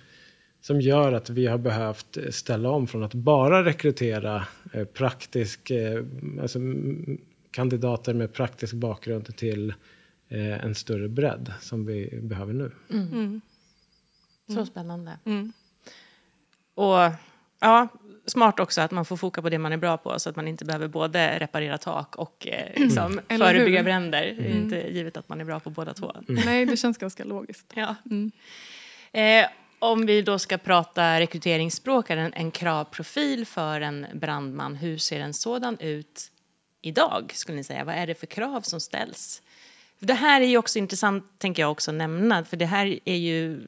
som 0.62 0.82
gör 0.82 1.14
att 1.14 1.30
vi 1.30 1.48
har 1.48 1.58
behövt 1.58 2.18
eh, 2.18 2.30
ställa 2.30 2.70
om 2.70 2.88
från 2.88 3.04
att 3.04 3.14
bara 3.14 3.66
rekrytera 3.66 4.48
eh, 4.74 4.86
praktisk, 4.86 5.72
eh, 5.72 6.04
alltså, 6.42 6.60
mm, 6.60 7.22
kandidater 7.52 8.14
med 8.14 8.34
praktisk 8.34 8.74
bakgrund 8.74 9.38
till 9.38 9.74
eh, 10.30 10.66
en 10.66 10.76
större 10.76 11.08
bredd 11.08 11.54
som 11.62 11.86
vi 11.86 12.20
behöver 12.22 12.54
nu. 12.54 12.72
Så 14.56 14.66
spännande. 14.66 15.20
Mm. 15.26 15.54
Och 16.74 17.12
ja, 17.60 17.88
smart 18.26 18.60
också 18.60 18.82
att 18.82 18.92
man 18.92 19.06
får 19.06 19.18
foka 19.18 19.42
på 19.42 19.50
det 19.50 19.58
man 19.58 19.74
är 19.74 19.78
bra 19.78 19.98
på 19.98 20.20
så 20.20 20.30
att 20.30 20.36
man 20.36 20.48
inte 20.48 20.66
behöver 20.66 20.88
både 20.88 21.40
reparera 21.40 21.78
tak 21.78 22.16
och 22.16 22.48
eh, 22.48 22.82
liksom, 22.84 23.20
Eller 23.28 23.46
förebygga 23.46 23.84
bränder. 23.84 24.36
Det 24.38 24.46
är 24.46 24.56
inte 24.56 24.76
givet 24.76 25.18
att 25.18 25.30
man 25.30 25.42
är 25.42 25.46
bra 25.46 25.60
på 25.60 25.70
båda 25.70 25.94
två. 25.94 26.16
Nej, 26.28 26.66
det 26.66 26.78
känns 26.78 26.98
ganska 26.98 27.24
logiskt. 27.24 27.74
Ja. 27.76 27.96
Mm. 28.06 28.32
Eh, 29.12 29.50
om 29.80 30.06
vi 30.06 30.22
då 30.22 30.40
ska 30.40 30.58
prata 30.58 31.20
rekryteringsspråk, 31.20 32.10
en, 32.10 32.34
en 32.34 32.52
kravprofil 32.52 33.46
för 33.46 33.82
en 33.82 34.06
brandman, 34.14 34.76
hur 34.76 34.98
ser 34.98 35.20
en 35.20 35.34
sådan 35.34 35.80
ut 35.80 36.32
idag 36.82 37.32
skulle 37.36 37.56
ni 37.56 37.64
säga? 37.64 37.84
Vad 37.84 37.96
är 37.96 38.08
det 38.08 38.16
för 38.16 38.28
krav 38.28 38.62
som 38.62 38.80
ställs? 38.80 39.42
Det 40.00 40.14
här 40.14 40.42
är 40.42 40.46
ju 40.46 40.58
också 40.58 40.80
intressant, 40.80 41.40
tänker 41.40 41.62
jag 41.62 41.72
också 41.72 41.92
nämna, 41.92 42.46
för 42.46 42.58
det 42.58 42.66
här 42.66 43.00
är 43.06 43.16
ju 43.16 43.62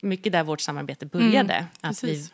mycket 0.00 0.32
där 0.32 0.44
vårt 0.44 0.60
samarbete 0.60 1.06
började. 1.06 1.66
att 1.80 2.04
vi, 2.04 2.28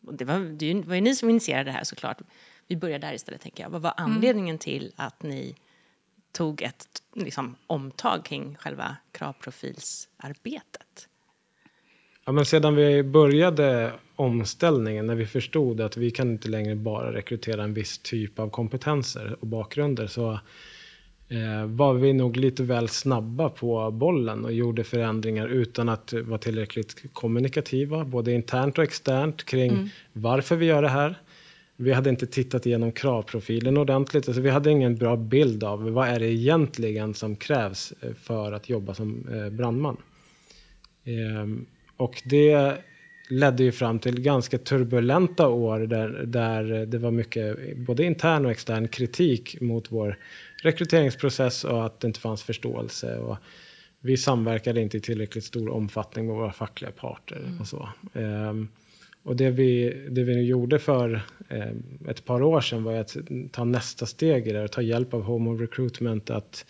det, 0.00 0.24
var, 0.24 0.38
det 0.38 0.74
var 0.74 0.94
ju 0.94 1.00
ni 1.00 1.16
som 1.16 1.30
initierade 1.30 1.64
det 1.64 1.72
här 1.72 1.84
såklart. 1.84 2.18
Vi 2.66 2.76
börjar 2.76 2.98
där 2.98 3.14
istället, 3.14 3.40
tänker 3.40 3.62
jag. 3.62 3.70
Vad 3.70 3.82
var 3.82 3.94
anledningen 3.96 4.58
till 4.58 4.92
att 4.96 5.22
ni 5.22 5.56
tog 6.32 6.62
ett 6.62 6.86
liksom, 7.14 7.56
omtag 7.66 8.24
kring 8.24 8.56
själva 8.56 8.96
kravprofilsarbetet? 9.12 11.08
Ja, 12.24 12.32
men 12.32 12.44
sedan 12.44 12.74
vi 12.74 13.02
började 13.02 13.92
omställningen, 14.16 15.06
när 15.06 15.14
vi 15.14 15.26
förstod 15.26 15.80
att 15.80 15.96
vi 15.96 16.10
kan 16.10 16.30
inte 16.30 16.48
längre 16.48 16.74
bara 16.74 17.12
rekrytera 17.12 17.62
en 17.62 17.74
viss 17.74 17.98
typ 17.98 18.38
av 18.38 18.50
kompetenser 18.50 19.36
och 19.40 19.46
bakgrunder, 19.46 20.06
så 20.06 20.32
eh, 21.28 21.66
var 21.66 21.94
vi 21.94 22.12
nog 22.12 22.36
lite 22.36 22.62
väl 22.62 22.88
snabba 22.88 23.48
på 23.48 23.90
bollen 23.90 24.44
och 24.44 24.52
gjorde 24.52 24.84
förändringar 24.84 25.48
utan 25.48 25.88
att 25.88 26.12
vara 26.12 26.38
tillräckligt 26.38 27.04
kommunikativa, 27.12 28.04
både 28.04 28.32
internt 28.32 28.78
och 28.78 28.84
externt, 28.84 29.44
kring 29.44 29.90
varför 30.12 30.56
vi 30.56 30.66
gör 30.66 30.82
det 30.82 30.88
här. 30.88 31.18
Vi 31.76 31.92
hade 31.92 32.10
inte 32.10 32.26
tittat 32.26 32.66
igenom 32.66 32.92
kravprofilen 32.92 33.76
ordentligt. 33.76 34.28
Alltså 34.28 34.42
vi 34.42 34.50
hade 34.50 34.70
ingen 34.70 34.96
bra 34.96 35.16
bild 35.16 35.64
av 35.64 35.90
vad 35.90 36.08
är 36.08 36.20
det 36.20 36.32
egentligen 36.32 37.14
som 37.14 37.36
krävs 37.36 37.92
eh, 38.00 38.14
för 38.14 38.52
att 38.52 38.68
jobba 38.68 38.94
som 38.94 39.28
eh, 39.32 39.50
brandman. 39.50 39.96
Och 42.02 42.22
det 42.24 42.76
ledde 43.28 43.64
ju 43.64 43.72
fram 43.72 43.98
till 43.98 44.20
ganska 44.20 44.58
turbulenta 44.58 45.48
år 45.48 45.80
där, 45.80 46.08
där 46.26 46.86
det 46.86 46.98
var 46.98 47.10
mycket 47.10 47.76
både 47.76 48.04
intern 48.04 48.44
och 48.44 48.50
extern 48.50 48.88
kritik 48.88 49.60
mot 49.60 49.92
vår 49.92 50.18
rekryteringsprocess 50.62 51.64
och 51.64 51.86
att 51.86 52.00
det 52.00 52.06
inte 52.06 52.20
fanns 52.20 52.42
förståelse. 52.42 53.16
Och 53.16 53.36
vi 54.00 54.16
samverkade 54.16 54.80
inte 54.80 54.96
i 54.96 55.00
tillräckligt 55.00 55.44
stor 55.44 55.68
omfattning 55.68 56.26
med 56.26 56.36
våra 56.36 56.52
fackliga 56.52 56.90
parter 56.90 57.58
och 57.60 57.66
så. 57.66 57.88
Ehm, 58.14 58.68
och 59.22 59.36
det 59.36 59.50
vi, 59.50 60.02
det 60.10 60.22
vi 60.22 60.34
nu 60.34 60.42
gjorde 60.42 60.78
för 60.78 61.22
eh, 61.48 61.72
ett 62.08 62.24
par 62.24 62.42
år 62.42 62.60
sedan 62.60 62.84
var 62.84 62.94
att 62.94 63.16
ta 63.52 63.64
nästa 63.64 64.06
steg 64.06 64.46
i 64.46 64.52
det, 64.52 64.68
ta 64.68 64.82
hjälp 64.82 65.14
av 65.14 65.22
Home 65.22 65.50
of 65.50 65.60
Recruitment 65.60 66.30
att 66.30 66.66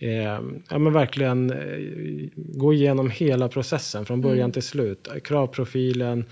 eh, 0.00 0.40
ja, 0.68 0.78
men 0.78 0.92
verkligen 0.92 1.50
eh, 1.50 2.28
gå 2.36 2.72
igenom 2.72 3.10
hela 3.10 3.48
processen 3.48 4.04
från 4.06 4.20
början 4.20 4.52
till 4.52 4.62
slut. 4.62 5.08
Kravprofilen, 5.24 6.24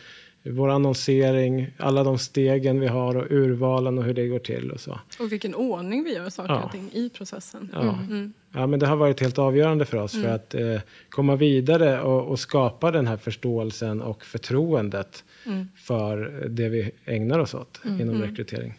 vår 0.42 0.68
annonsering, 0.68 1.70
alla 1.76 2.04
de 2.04 2.18
stegen 2.18 2.80
vi 2.80 2.87
har 2.87 3.16
och 3.16 3.26
urvalen 3.30 3.98
och 3.98 4.04
hur 4.04 4.14
det 4.14 4.26
går 4.28 4.38
till 4.38 4.70
och 4.70 4.80
så. 4.80 5.00
Och 5.20 5.32
vilken 5.32 5.54
ordning 5.54 6.04
vi 6.04 6.14
gör 6.14 6.28
saker 6.30 6.52
Ja. 6.54 6.64
och 6.64 6.72
ting 6.72 6.90
i 6.92 7.10
processen. 7.10 7.70
Ja. 7.72 7.98
Mm. 8.10 8.32
Ja, 8.54 8.66
men 8.66 8.80
det 8.80 8.87
har 8.87 8.96
varit 8.96 9.20
helt 9.20 9.38
avgörande 9.38 9.84
för 9.84 9.96
oss 9.96 10.12
för 10.12 10.28
att 10.28 10.54
eh, 10.54 10.80
komma 11.08 11.37
vidare 11.37 12.00
och, 12.02 12.26
och 12.28 12.38
skapa 12.40 12.90
den 12.90 13.06
här 13.06 13.16
förståelsen 13.16 14.00
och 14.02 14.25
förtroendet 14.25 15.25
Mm. 15.46 15.68
för 15.76 16.16
det 16.48 16.68
vi 16.68 16.90
ägnar 17.04 17.38
oss 17.38 17.54
åt 17.54 17.80
inom 18.00 18.22
rekrytering. 18.22 18.75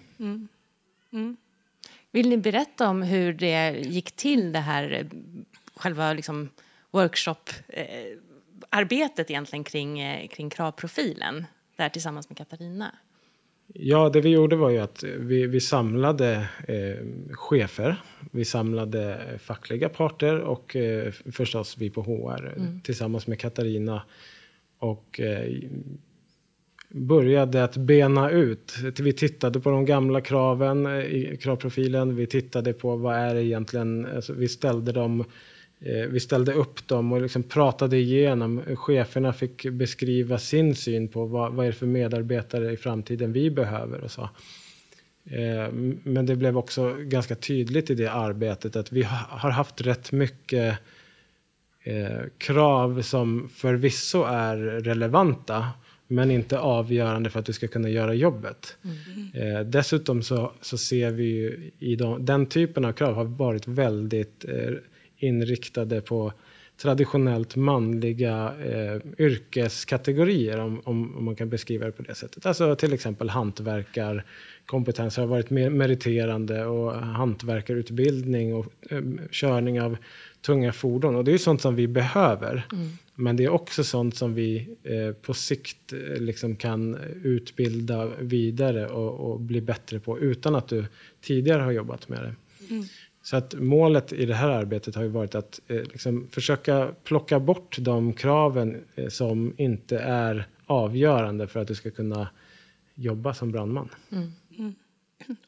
Vill 2.12 2.30
ni 2.30 2.38
berätta 2.38 2.90
om 2.90 3.02
hur 3.02 3.34
det 3.34 3.72
gick 3.72 4.12
till, 4.12 4.52
det 4.52 4.60
här 4.60 4.92
eh, 4.92 5.06
själva 5.76 6.14
liksom, 6.14 6.50
workshop-arbetet 6.92 9.30
egentligen 9.30 9.64
kring, 9.64 10.00
eh, 10.00 10.28
kring 10.28 10.50
kravprofilen, 10.50 11.46
där 11.76 11.90
tillsammans 11.90 12.30
med 12.30 12.38
Katarina? 12.38 12.96
Ja, 13.74 14.10
det 14.10 14.22
vi 14.22 14.30
gjorde 14.30 14.56
var 14.56 14.70
ju 14.70 14.78
att 14.78 15.04
vi, 15.04 15.48
vi 15.48 15.60
samlade 15.60 16.48
eh, 16.68 16.98
chefer, 17.32 17.96
vi 18.32 18.46
samlade 18.46 19.20
fackliga 19.40 19.90
parter 19.90 20.40
och 20.40 20.76
eh, 20.76 21.12
förstås 21.12 21.78
vi 21.78 21.90
på 21.90 22.02
HR 22.02 22.56
tillsammans 22.84 23.28
med 23.28 23.40
Katarina 23.40 24.02
och 24.80 25.20
eh, 25.20 25.62
började 26.90 27.64
att 27.64 27.78
bena 27.78 28.30
ut. 28.30 28.76
Vi 29.00 29.14
tittade 29.14 29.60
på 29.60 29.70
de 29.70 29.86
gamla 29.86 30.22
kraven 30.22 30.86
eh, 30.86 31.00
i 31.00 31.38
kravprofilen. 31.42 32.16
Vi 32.16 32.28
tittade 32.28 32.74
på 32.74 32.96
vad 32.96 33.16
är 33.16 33.36
det 33.36 33.44
egentligen, 33.44 34.08
alltså 34.16 34.34
vi 34.34 34.48
ställde 34.48 34.92
dem 34.92 35.20
eh, 35.80 36.10
vi 36.10 36.20
ställde 36.20 36.54
upp 36.54 36.88
dem 36.88 37.12
och 37.12 37.22
liksom 37.22 37.44
pratade 37.44 37.98
igenom. 37.98 38.62
Cheferna 38.76 39.34
fick 39.34 39.66
beskriva 39.66 40.38
sin 40.38 40.76
syn 40.76 41.08
på 41.08 41.26
vad, 41.26 41.54
vad 41.54 41.66
är 41.66 41.70
det 41.70 41.78
för 41.78 41.86
medarbetare 41.86 42.72
i 42.72 42.78
framtiden 42.78 43.34
vi 43.34 43.52
behöver 43.52 44.04
och 44.04 44.12
så. 44.12 44.30
Eh, 45.26 45.72
men 46.04 46.26
det 46.26 46.36
blev 46.36 46.58
också 46.58 46.96
ganska 47.00 47.36
tydligt 47.36 47.90
i 47.90 47.96
det 47.96 48.12
arbetet 48.12 48.76
att 48.76 48.92
vi 48.92 49.04
har 49.04 49.50
haft 49.50 49.82
rätt 49.82 50.12
mycket 50.12 50.78
krav 52.38 53.02
som 53.02 53.50
förvisso 53.50 54.24
är 54.24 54.58
relevanta 54.58 55.66
men 56.12 56.32
inte 56.32 56.60
avgörande 56.60 57.30
för 57.30 57.40
att 57.40 57.46
du 57.46 57.54
ska 57.54 57.68
kunna 57.68 57.90
göra 57.90 58.14
jobbet. 58.14 58.78
Eh, 59.34 59.60
dessutom 59.60 60.24
så, 60.24 60.52
så 60.62 60.78
ser 60.78 61.12
vi 61.12 61.24
ju 61.24 61.72
i 61.80 61.96
de, 61.96 62.26
den 62.26 62.46
typen 62.46 62.86
av 62.86 62.92
krav 62.92 63.14
har 63.16 63.24
varit 63.24 63.68
väldigt 63.68 64.46
eh, 64.46 64.74
inriktade 65.18 66.02
på 66.02 66.34
traditionellt 66.82 67.56
manliga 67.56 68.54
eh, 68.66 69.02
yrkeskategorier 69.18 70.60
om, 70.60 70.82
om, 70.84 71.18
om 71.18 71.26
man 71.26 71.36
kan 71.36 71.50
beskriva 71.50 71.86
det 71.86 71.92
på 71.92 72.04
det 72.04 72.16
sättet. 72.16 72.46
Alltså 72.46 72.76
till 72.76 72.94
exempel 72.94 73.30
hantverkarkompetens 73.30 75.18
har 75.18 75.26
varit 75.26 75.50
mer 75.50 75.70
meriterande 75.70 76.66
och 76.66 76.94
hantverkarutbildning 76.94 78.56
och 78.56 78.66
eh, 78.90 79.02
körning 79.32 79.82
av 79.82 79.98
tunga 80.42 80.74
fordon. 80.74 81.16
Och 81.16 81.24
det 81.24 81.34
är 81.34 81.38
sånt 81.38 81.62
som 81.62 81.76
vi 81.76 81.88
behöver. 81.88 82.66
Men 83.16 83.36
det 83.36 83.44
är 83.44 83.50
också 83.50 83.84
sånt 83.84 84.16
som 84.16 84.34
vi 84.34 84.76
eh, 84.84 85.14
på 85.22 85.34
sikt 85.34 85.94
eh, 85.94 86.22
liksom 86.22 86.56
kan 86.56 86.96
utbilda 87.24 88.06
vidare 88.06 88.88
och, 88.88 89.32
och 89.32 89.40
bli 89.40 89.62
bättre 89.62 90.00
på 90.00 90.20
utan 90.20 90.56
att 90.56 90.68
du 90.68 90.86
tidigare 91.22 91.62
har 91.62 91.72
jobbat 91.72 92.10
med 92.10 92.24
det. 92.24 92.36
Så 93.24 93.38
att 93.38 93.54
målet 93.54 94.14
i 94.14 94.26
det 94.26 94.36
här 94.36 94.50
arbetet 94.50 94.96
har 94.96 95.06
varit 95.06 95.36
att 95.36 95.60
eh, 95.68 95.76
liksom 95.76 96.28
försöka 96.32 96.92
plocka 97.04 97.40
bort 97.40 97.78
de 97.80 98.14
kraven 98.14 98.82
eh, 98.96 99.08
som 99.08 99.54
inte 99.58 100.00
är 100.00 100.48
avgörande 100.66 101.48
för 101.48 101.60
att 101.60 101.68
du 101.68 101.76
ska 101.76 101.92
kunna 101.92 102.30
jobba 102.96 103.34
som 103.34 103.52
brandman. 103.52 103.90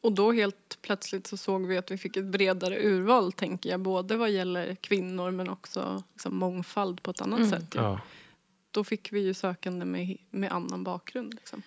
Och 0.00 0.12
då 0.12 0.32
helt 0.32 0.78
plötsligt 0.82 1.26
så 1.26 1.36
såg 1.36 1.66
vi 1.66 1.78
att 1.78 1.90
vi 1.90 1.98
fick 1.98 2.16
ett 2.16 2.24
bredare 2.24 2.78
urval, 2.82 3.32
tänker 3.32 3.70
jag. 3.70 3.80
Både 3.80 4.16
vad 4.16 4.30
gäller 4.30 4.74
kvinnor 4.74 5.30
men 5.30 5.48
också 5.48 6.02
liksom 6.12 6.36
mångfald 6.36 7.02
på 7.02 7.10
ett 7.10 7.20
annat 7.20 7.48
sätt. 7.48 7.74
ju. 7.74 7.80
Ja. 7.80 8.00
Då 8.70 8.84
fick 8.84 9.12
vi 9.12 9.20
ju 9.20 9.34
sökande 9.34 9.84
med, 9.84 10.16
med 10.30 10.52
annan 10.52 10.84
bakgrund. 10.84 11.34
Liksom. 11.34 11.62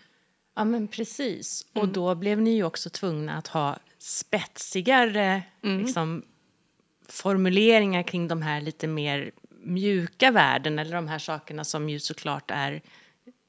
Ja, 0.56 0.66
men 0.66 0.88
precis. 0.88 1.66
Och 1.74 1.88
då 1.88 2.16
blev 2.16 2.42
ni 2.42 2.56
ju 2.56 2.64
också 2.64 2.90
tvungna 2.90 3.38
att 3.38 3.48
ha 3.48 3.78
spetsigare 3.98 5.44
liksom, 5.62 6.24
formuleringar 7.08 8.04
kring 8.04 8.28
de 8.28 8.42
här 8.42 8.62
lite 8.62 8.88
mer 8.88 9.32
mjuka 9.50 10.32
värden 10.32 10.80
eller 10.80 10.96
de 10.96 11.08
här 11.08 11.20
sakerna 11.20 11.64
som 11.64 11.90
ju 11.90 12.00
såklart 12.00 12.52
är, 12.52 12.82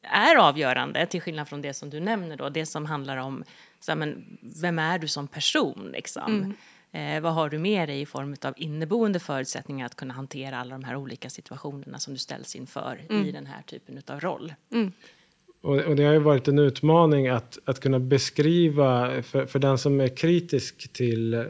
är 0.02 0.36
avgörande 0.36 1.06
till 1.06 1.20
skillnad 1.20 1.48
från 1.48 1.62
det 1.62 1.74
som 1.74 1.90
du 1.90 2.00
nämner 2.00 2.36
då, 2.36 2.48
det 2.48 2.66
som 2.66 2.86
handlar 2.86 3.16
om 3.16 3.44
så 3.86 3.92
här, 3.92 3.96
men, 3.96 4.38
vem 4.62 4.78
är 4.78 4.98
du 4.98 5.08
som 5.08 5.28
person 5.28 5.90
liksom? 5.92 6.54
Eh, 6.92 7.20
vad 7.20 7.34
har 7.34 7.50
du 7.50 7.58
med 7.58 7.88
dig 7.88 8.00
i 8.00 8.06
form 8.06 8.36
av 8.42 8.54
inneboende 8.56 9.18
förutsättningar 9.20 9.86
att 9.86 9.94
kunna 9.94 10.14
hantera 10.14 10.58
alla 10.58 10.70
de 10.70 10.84
här 10.84 10.96
olika 10.96 11.30
situationerna 11.30 11.98
som 11.98 12.12
du 12.12 12.18
ställs 12.18 12.56
inför 12.56 13.00
i 13.26 13.32
den 13.32 13.46
här 13.46 13.62
typen 13.62 14.02
av 14.06 14.20
roll? 14.20 14.54
Och, 15.60 15.78
och 15.78 15.96
det 15.96 16.04
har 16.04 16.12
ju 16.12 16.18
varit 16.18 16.48
en 16.48 16.58
utmaning 16.58 17.28
att, 17.28 17.58
att 17.64 17.80
kunna 17.80 17.98
beskriva, 17.98 19.22
för, 19.22 19.46
för 19.46 19.58
den 19.58 19.78
som 19.78 20.00
är 20.00 20.16
kritisk 20.16 20.92
till 20.92 21.34
eh, 21.34 21.40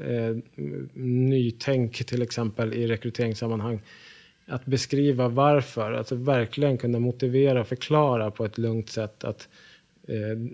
nytänk 1.03 2.07
till 2.07 2.23
exempel 2.23 2.75
i 2.75 2.87
rekryteringssammanhang, 2.87 3.81
att 4.47 4.67
beskriva 4.67 5.29
varför, 5.29 5.93
alltså 5.93 6.15
verkligen 6.15 6.79
kunna 6.79 6.99
motivera 6.99 7.61
och 7.61 7.69
förklara 7.69 8.31
på 8.31 8.45
ett 8.45 8.59
lugnt 8.59 8.91
sätt 8.91 9.25
att 9.25 9.41
eh, 9.41 9.66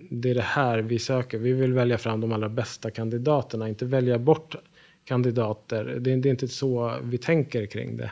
det 0.09 0.29
är 0.29 0.35
det 0.35 0.41
här 0.41 0.79
vi 0.79 0.99
söker. 0.99 1.37
Vi 1.37 1.53
vill 1.53 1.73
välja 1.73 1.97
fram 1.97 2.21
de 2.21 2.31
allra 2.31 2.49
bästa 2.49 2.91
kandidaterna, 2.91 3.69
inte 3.69 3.85
välja 3.85 4.19
bort 4.19 4.55
kandidater. 5.05 5.97
Det, 5.99 6.11
är- 6.11 6.27
inte 6.27 6.47
så 6.47 6.95
vi 7.03 7.17
tänker 7.17 7.65
kring 7.65 7.97
det. 7.97 8.11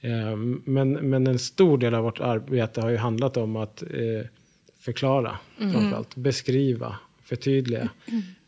Eh, 0.00 0.36
Men, 0.64 0.92
men 0.92 1.26
en 1.26 1.38
stor 1.38 1.78
del 1.78 1.94
av 1.94 2.04
vårt 2.04 2.20
arbete 2.20 2.80
har 2.80 2.90
ju 2.90 2.96
handlat 2.96 3.36
om 3.36 3.56
att 3.56 3.82
eh, 3.82 4.26
förklara, 4.78 5.38
mm. 5.60 5.72
framförallt. 5.72 6.16
Beskriva, 6.16 6.96
förtydliga. 7.22 7.88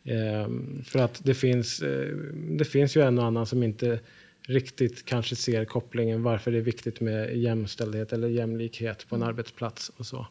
Mm. 0.04 0.82
för 0.84 0.98
att 0.98 1.20
det 1.24 1.34
finns, 1.34 1.82
eh, 1.82 2.16
det 2.50 2.64
finns 2.64 2.96
ju 2.96 3.02
en 3.02 3.18
och 3.18 3.24
annan 3.24 3.46
som 3.46 3.62
inte 3.62 4.00
riktigt 4.42 5.04
kanske 5.04 5.36
ser 5.36 5.64
kopplingen 5.64 6.22
varför 6.22 6.52
det 6.52 6.58
är 6.58 6.62
viktigt 6.62 7.00
med 7.00 7.36
jämställdhet 7.36 8.12
eller 8.12 8.28
jämlikhet 8.28 9.06
på 9.08 9.14
en 9.14 9.22
mm. 9.22 9.28
arbetsplats 9.28 9.92
och 9.96 10.06
så. 10.06 10.26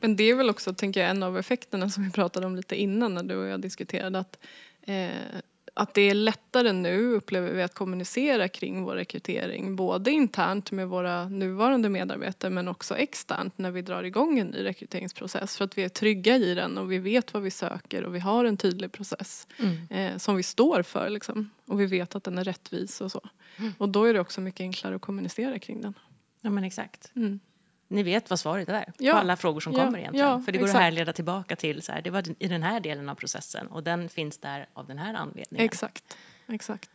Men 0.00 0.16
det 0.16 0.24
är 0.24 0.34
väl 0.34 0.50
också, 0.50 0.74
tänker 0.74 1.00
jag, 1.00 1.10
en 1.10 1.22
av 1.22 1.38
effekterna 1.38 1.90
som 1.90 2.04
vi 2.04 2.10
pratade 2.10 2.46
om 2.46 2.56
lite 2.56 2.76
innan 2.76 3.14
när 3.14 3.22
du 3.22 3.36
och 3.36 3.46
jag 3.46 3.60
diskuterade 3.60 4.18
att 4.18 4.38
eh, 4.82 5.40
att 5.78 5.94
det 5.94 6.02
är 6.02 6.14
lättare 6.14 6.72
nu, 6.72 7.12
upplever 7.12 7.52
vi, 7.52 7.62
att 7.62 7.74
kommunicera 7.74 8.48
kring 8.48 8.82
vår 8.82 8.94
rekrytering. 8.94 9.76
Både 9.76 10.10
internt 10.10 10.70
med 10.70 10.88
våra 10.88 11.28
nuvarande 11.28 11.88
medarbetare 11.88 12.50
men 12.50 12.68
också 12.68 12.96
externt 12.96 13.58
när 13.58 13.70
vi 13.70 13.82
drar 13.82 14.02
igång 14.02 14.38
en 14.38 14.46
ny 14.46 14.64
rekryteringsprocess. 14.64 15.56
För 15.56 15.64
att 15.64 15.78
vi 15.78 15.84
är 15.84 15.88
trygga 15.88 16.36
i 16.36 16.54
den 16.54 16.78
och 16.78 16.92
vi 16.92 16.98
vet 16.98 17.34
vad 17.34 17.42
vi 17.42 17.50
söker 17.50 18.04
och 18.04 18.14
vi 18.14 18.18
har 18.18 18.44
en 18.44 18.56
tydlig 18.56 18.92
process 18.92 19.46
mm. 19.58 19.76
eh, 19.90 20.18
som 20.18 20.36
vi 20.36 20.42
står 20.42 20.82
för. 20.82 21.10
Liksom. 21.10 21.50
Och 21.66 21.80
vi 21.80 21.86
vet 21.86 22.14
att 22.14 22.24
den 22.24 22.38
är 22.38 22.44
rättvis 22.44 23.00
och 23.00 23.12
så. 23.12 23.28
Mm. 23.56 23.72
Och 23.78 23.88
då 23.88 24.04
är 24.04 24.14
det 24.14 24.20
också 24.20 24.40
mycket 24.40 24.60
enklare 24.60 24.96
att 24.96 25.02
kommunicera 25.02 25.58
kring 25.58 25.80
den. 25.80 25.94
Ja 26.40 26.50
men 26.50 26.64
exakt. 26.64 27.10
Mm 27.16 27.40
ni 27.88 28.02
vet 28.02 28.30
vad 28.30 28.40
svaret 28.40 28.68
är 28.68 28.92
ja. 28.98 29.12
på 29.12 29.18
alla 29.18 29.36
frågor 29.36 29.60
som 29.60 29.72
ja. 29.72 29.84
kommer 29.84 29.98
egentligen. 29.98 30.28
Ja, 30.28 30.40
För 30.40 30.52
det 30.52 30.58
går 30.58 30.66
exakt. 30.66 30.76
att 30.76 30.82
härleda 30.82 31.12
tillbaka 31.12 31.56
till 31.56 31.82
så 31.82 31.92
här, 31.92 32.02
det 32.02 32.10
var 32.10 32.24
i 32.38 32.48
den 32.48 32.62
här 32.62 32.80
delen 32.80 33.08
av 33.08 33.14
processen 33.14 33.66
och 33.66 33.82
den 33.82 34.08
finns 34.08 34.38
där 34.38 34.68
av 34.72 34.86
den 34.86 34.98
här 34.98 35.14
anledningen. 35.14 35.64
Exakt, 35.64 36.16
exakt. 36.48 36.90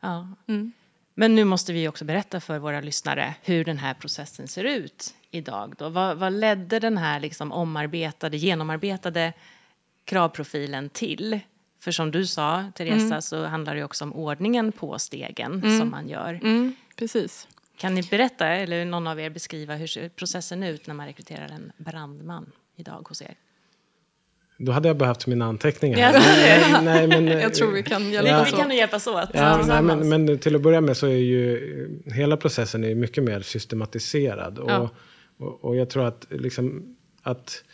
Ja. 0.00 0.28
Mm. 0.46 0.72
Men 1.14 1.34
nu 1.34 1.44
måste 1.44 1.72
vi 1.72 1.88
också 1.88 2.04
berätta 2.04 2.40
för 2.40 2.58
våra 2.58 2.80
lyssnare 2.80 3.34
hur 3.42 3.64
den 3.64 3.78
här 3.78 3.94
processen 3.94 4.48
ser 4.48 4.64
ut 4.64 5.14
idag. 5.30 5.74
Då. 5.78 5.88
Vad, 5.88 6.16
vad 6.16 6.32
ledde 6.32 6.78
den 6.78 6.98
här 6.98 7.20
liksom 7.20 7.52
omarbetade, 7.52 8.36
genomarbetade 8.36 9.32
kravprofilen 10.04 10.88
till? 10.88 11.40
För 11.80 11.90
som 11.90 12.10
du 12.10 12.26
sa, 12.26 12.64
Teresa, 12.74 13.04
mm. 13.04 13.22
så 13.22 13.44
handlar 13.44 13.74
det 13.74 13.84
också 13.84 14.04
om 14.04 14.12
ordningen 14.12 14.72
på 14.72 14.98
stegen 14.98 15.52
mm. 15.52 15.78
som 15.78 15.90
man 15.90 16.08
gör. 16.08 16.40
Mm, 16.42 16.74
precis. 16.96 17.48
Kan 17.76 17.94
ni 17.94 18.02
berätta, 18.02 18.46
eller 18.46 18.84
någon 18.84 19.06
av 19.06 19.20
er 19.20 19.30
beskriva 19.30 19.74
hur 19.74 19.86
ser 19.86 20.08
processen 20.08 20.62
ut 20.62 20.86
när 20.86 20.94
man 20.94 21.06
rekryterar 21.06 21.48
en 21.48 21.72
brandman 21.76 22.52
idag 22.76 23.06
hos 23.08 23.22
er? 23.22 23.34
Då 24.64 24.72
hade 24.72 24.88
jag 24.88 24.96
behövt 24.96 25.26
mina 25.26 25.44
anteckningar. 25.44 25.98
Ja, 25.98 26.12
nej, 26.12 26.82
nej, 26.82 27.06
men, 27.06 27.26
jag 27.26 27.54
tror 27.54 27.72
vi 27.72 27.82
kan 27.82 28.10
hjälpas 28.10 28.30
ja, 28.30 28.42
åt. 28.42 28.48
Vi 28.48 28.52
kan 28.52 28.70
hjälpas 28.70 29.06
åt. 29.06 29.28
Ja, 29.32 29.64
nej, 29.66 29.82
men, 29.82 30.08
men, 30.08 30.38
till 30.38 30.56
att 30.56 30.62
börja 30.62 30.80
med 30.80 30.96
så 30.96 31.06
är 31.06 31.10
ju 31.10 32.00
hela 32.06 32.36
processen 32.36 32.84
är 32.84 32.94
mycket 32.94 33.24
mer 33.24 33.40
systematiserad. 33.40 34.58
Och, 34.58 34.70
ja. 34.70 34.90
och, 35.38 35.64
och, 35.64 35.76
jag 35.76 35.90
tror 35.90 36.04
att, 36.04 36.26
liksom, 36.30 36.96
att 37.22 37.64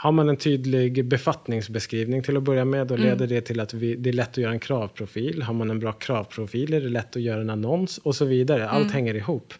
har 0.00 0.12
man 0.12 0.28
en 0.28 0.36
tydlig 0.36 1.04
befattningsbeskrivning 1.04 2.22
till 2.22 2.36
att 2.36 2.42
börja 2.42 2.64
med, 2.64 2.86
då 2.86 2.94
mm. 2.94 3.06
leder 3.06 3.26
det 3.26 3.40
till 3.40 3.60
att 3.60 3.74
vi, 3.74 3.94
det 3.94 4.10
är 4.10 4.12
lätt 4.12 4.28
att 4.28 4.36
göra 4.36 4.52
en 4.52 4.60
kravprofil. 4.60 5.42
Har 5.42 5.54
man 5.54 5.70
en 5.70 5.78
bra 5.78 5.92
kravprofil 5.92 6.74
är 6.74 6.80
det 6.80 6.88
lätt 6.88 7.16
att 7.16 7.22
göra 7.22 7.40
en 7.40 7.50
annons 7.50 7.98
och 7.98 8.14
så 8.14 8.24
vidare. 8.24 8.68
Allt 8.68 8.82
mm. 8.82 8.92
hänger 8.92 9.14
ihop. 9.14 9.54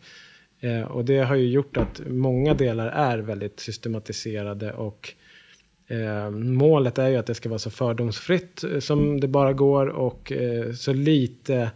Eh, 0.60 0.82
och 0.82 1.04
det 1.04 1.18
har 1.18 1.34
ju 1.34 1.48
gjort 1.48 1.76
att 1.76 2.00
många 2.06 2.54
delar 2.54 2.86
är 2.86 3.18
väldigt 3.18 3.60
systematiserade 3.60 4.72
och 4.72 5.14
eh, 5.86 6.30
målet 6.30 6.98
är 6.98 7.08
ju 7.08 7.16
att 7.16 7.26
det 7.26 7.34
ska 7.34 7.48
vara 7.48 7.58
så 7.58 7.70
fördomsfritt 7.70 8.64
som 8.80 9.20
det 9.20 9.28
bara 9.28 9.52
går 9.52 9.86
och 9.86 10.32
eh, 10.32 10.72
så 10.72 10.92
lite 10.92 11.70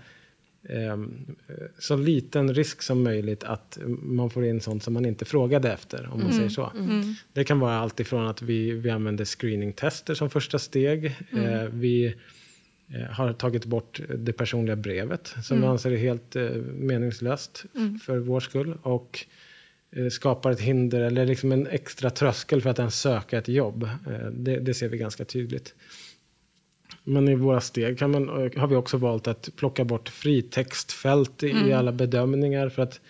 så 1.79 1.97
liten 1.97 2.55
risk 2.55 2.83
som 2.83 3.03
möjligt 3.03 3.45
att 3.45 3.79
man 3.87 4.31
får 4.31 4.45
in 4.45 4.61
sånt 4.61 4.83
som 4.83 4.95
man 4.95 5.07
inte 5.07 5.25
frågade 5.25 5.73
efter, 5.73 6.05
om 6.05 6.19
man 6.19 6.21
mm. 6.21 6.33
säger 6.33 6.49
så. 6.49 6.73
Mm. 6.79 7.15
Det 7.33 7.45
kan 7.45 7.61
vara 7.61 7.75
allt 7.75 8.01
ifrån 8.01 8.27
att 8.27 8.43
vi, 8.43 8.71
vi 8.71 8.91
använder 8.91 9.25
screeningtester 9.25 10.15
som 10.15 10.31
första 10.31 10.59
steg. 10.59 11.17
Mm. 11.33 11.45
Eh, 11.45 11.69
vi 11.73 12.15
eh, 12.89 13.03
har 13.11 13.33
tagit 13.33 13.65
bort 13.65 14.01
det 14.19 14.33
personliga 14.33 14.77
brevet 14.77 15.35
som 15.43 15.57
vi 15.57 15.63
mm. 15.63 15.71
anser 15.71 15.91
är 15.91 15.97
helt 15.97 16.37
eh, 16.37 16.51
meningslöst 16.79 17.65
mm. 17.75 17.99
för 17.99 18.19
vår 18.19 18.41
skull. 18.41 18.75
Och 18.83 19.27
eh, 19.91 20.09
skapar 20.09 20.51
ett 20.51 20.61
hinder 20.61 21.01
eller 21.01 21.27
liksom 21.27 21.53
en 21.53 21.67
extra 21.67 22.11
tröskel 22.11 22.63
för 22.63 22.71
att 22.71 22.79
ens 22.79 23.01
söka 23.01 23.39
ett 23.39 23.49
jobb. 23.49 23.89
Det, 24.33 24.59
det 24.59 24.75
ser 24.75 24.89
vi 24.89 24.99
ganska 24.99 25.25
tydligt. 25.25 25.75
Men 27.05 27.29
i 27.29 27.35
våra 27.35 27.61
steg 27.61 27.99
kan 27.99 28.11
man, 28.11 28.29
har 28.57 28.67
vi 28.67 28.77
också 28.77 28.97
valt 28.97 29.27
att 29.29 29.49
plocka 29.57 29.85
bort 29.85 30.09
fritextfält 30.09 31.43
i, 31.43 31.51
mm. 31.51 31.79
alla 31.79 31.93
bedömningar. 31.93 32.69
För 32.69 32.83
att 32.83 33.01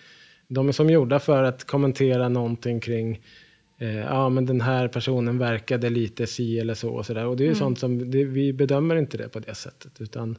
de 0.49 0.69
är 0.69 0.73
som 0.73 0.91
gjorda 0.91 1.19
för 1.19 1.43
att 1.43 1.65
kommentera 1.65 2.29
någonting 2.29 2.81
kring 2.81 3.21
eh, 3.79 3.99
ja 3.99 4.29
men 4.29 4.47
den 4.47 4.61
här 4.61 4.89
personen 4.89 5.39
verkade 5.39 5.91
lite 5.91 6.27
si 6.27 6.59
eller 6.59 6.75
så 6.75 6.91
och 6.91 7.07
sådär. 7.07 7.27
Och 7.27 7.37
det 7.37 7.43
är 7.43 7.47
ju 7.47 7.51
mm. 7.51 7.59
sånt 7.59 7.79
som, 7.79 8.11
det, 8.11 8.25
vi 8.25 8.53
bedömer 8.53 8.97
inte 8.97 9.17
det 9.17 9.29
på 9.29 9.41
det 9.41 9.55
sättet. 9.55 10.01
Utan, 10.01 10.39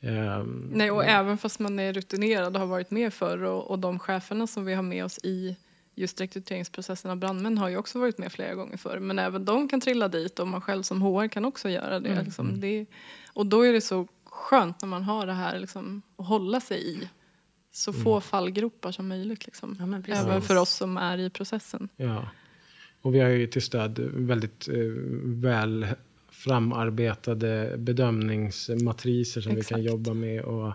um, 0.00 0.70
Nej 0.74 0.90
och 0.90 1.04
även 1.04 1.38
fast 1.38 1.60
man 1.60 1.78
är 1.78 1.92
rutinerad 1.92 2.54
och 2.54 2.60
har 2.60 2.66
varit 2.66 2.90
med 2.90 3.14
förr 3.14 3.44
och, 3.44 3.70
och 3.70 3.78
de 3.78 3.98
cheferna 3.98 4.46
som 4.46 4.64
vi 4.64 4.74
har 4.74 4.82
med 4.82 5.04
oss 5.04 5.18
i 5.22 5.56
just 5.94 6.20
rekryteringsprocessen 6.20 7.10
av 7.10 7.16
brandmän 7.16 7.58
har 7.58 7.68
ju 7.68 7.76
också 7.76 7.98
varit 7.98 8.18
med 8.18 8.32
flera 8.32 8.54
gånger 8.54 8.76
förr. 8.76 8.98
Men 8.98 9.18
även 9.18 9.44
de 9.44 9.68
kan 9.68 9.80
trilla 9.80 10.08
dit 10.08 10.38
och 10.38 10.48
man 10.48 10.60
själv 10.60 10.82
som 10.82 11.02
HR 11.02 11.28
kan 11.28 11.44
också 11.44 11.68
göra 11.68 12.00
det. 12.00 12.08
Mm. 12.08 12.24
Liksom. 12.24 12.60
det 12.60 12.86
och 13.32 13.46
då 13.46 13.62
är 13.62 13.72
det 13.72 13.80
så 13.80 14.08
skönt 14.24 14.82
när 14.82 14.88
man 14.88 15.02
har 15.02 15.26
det 15.26 15.32
här 15.32 15.58
liksom, 15.58 16.02
att 16.16 16.26
hålla 16.26 16.60
sig 16.60 16.90
i. 16.90 17.08
Så 17.72 17.90
mm. 17.90 18.04
få 18.04 18.20
fallgropar 18.20 18.92
som 18.92 19.08
möjligt. 19.08 19.46
Liksom. 19.46 20.02
Ja, 20.06 20.14
även 20.14 20.42
för 20.42 20.56
oss 20.56 20.70
som 20.70 20.96
är 20.96 21.18
i 21.18 21.30
processen. 21.30 21.88
Ja. 21.96 22.28
Och 23.02 23.14
vi 23.14 23.20
har 23.20 23.28
ju 23.28 23.46
till 23.46 23.62
stöd 23.62 23.98
väldigt 24.12 24.68
eh, 24.68 24.74
väl 25.24 25.86
framarbetade 26.30 27.74
bedömningsmatriser 27.78 29.40
som 29.40 29.52
Exakt. 29.52 29.70
vi 29.70 29.74
kan 29.74 29.82
jobba 29.82 30.14
med 30.14 30.42
och 30.42 30.72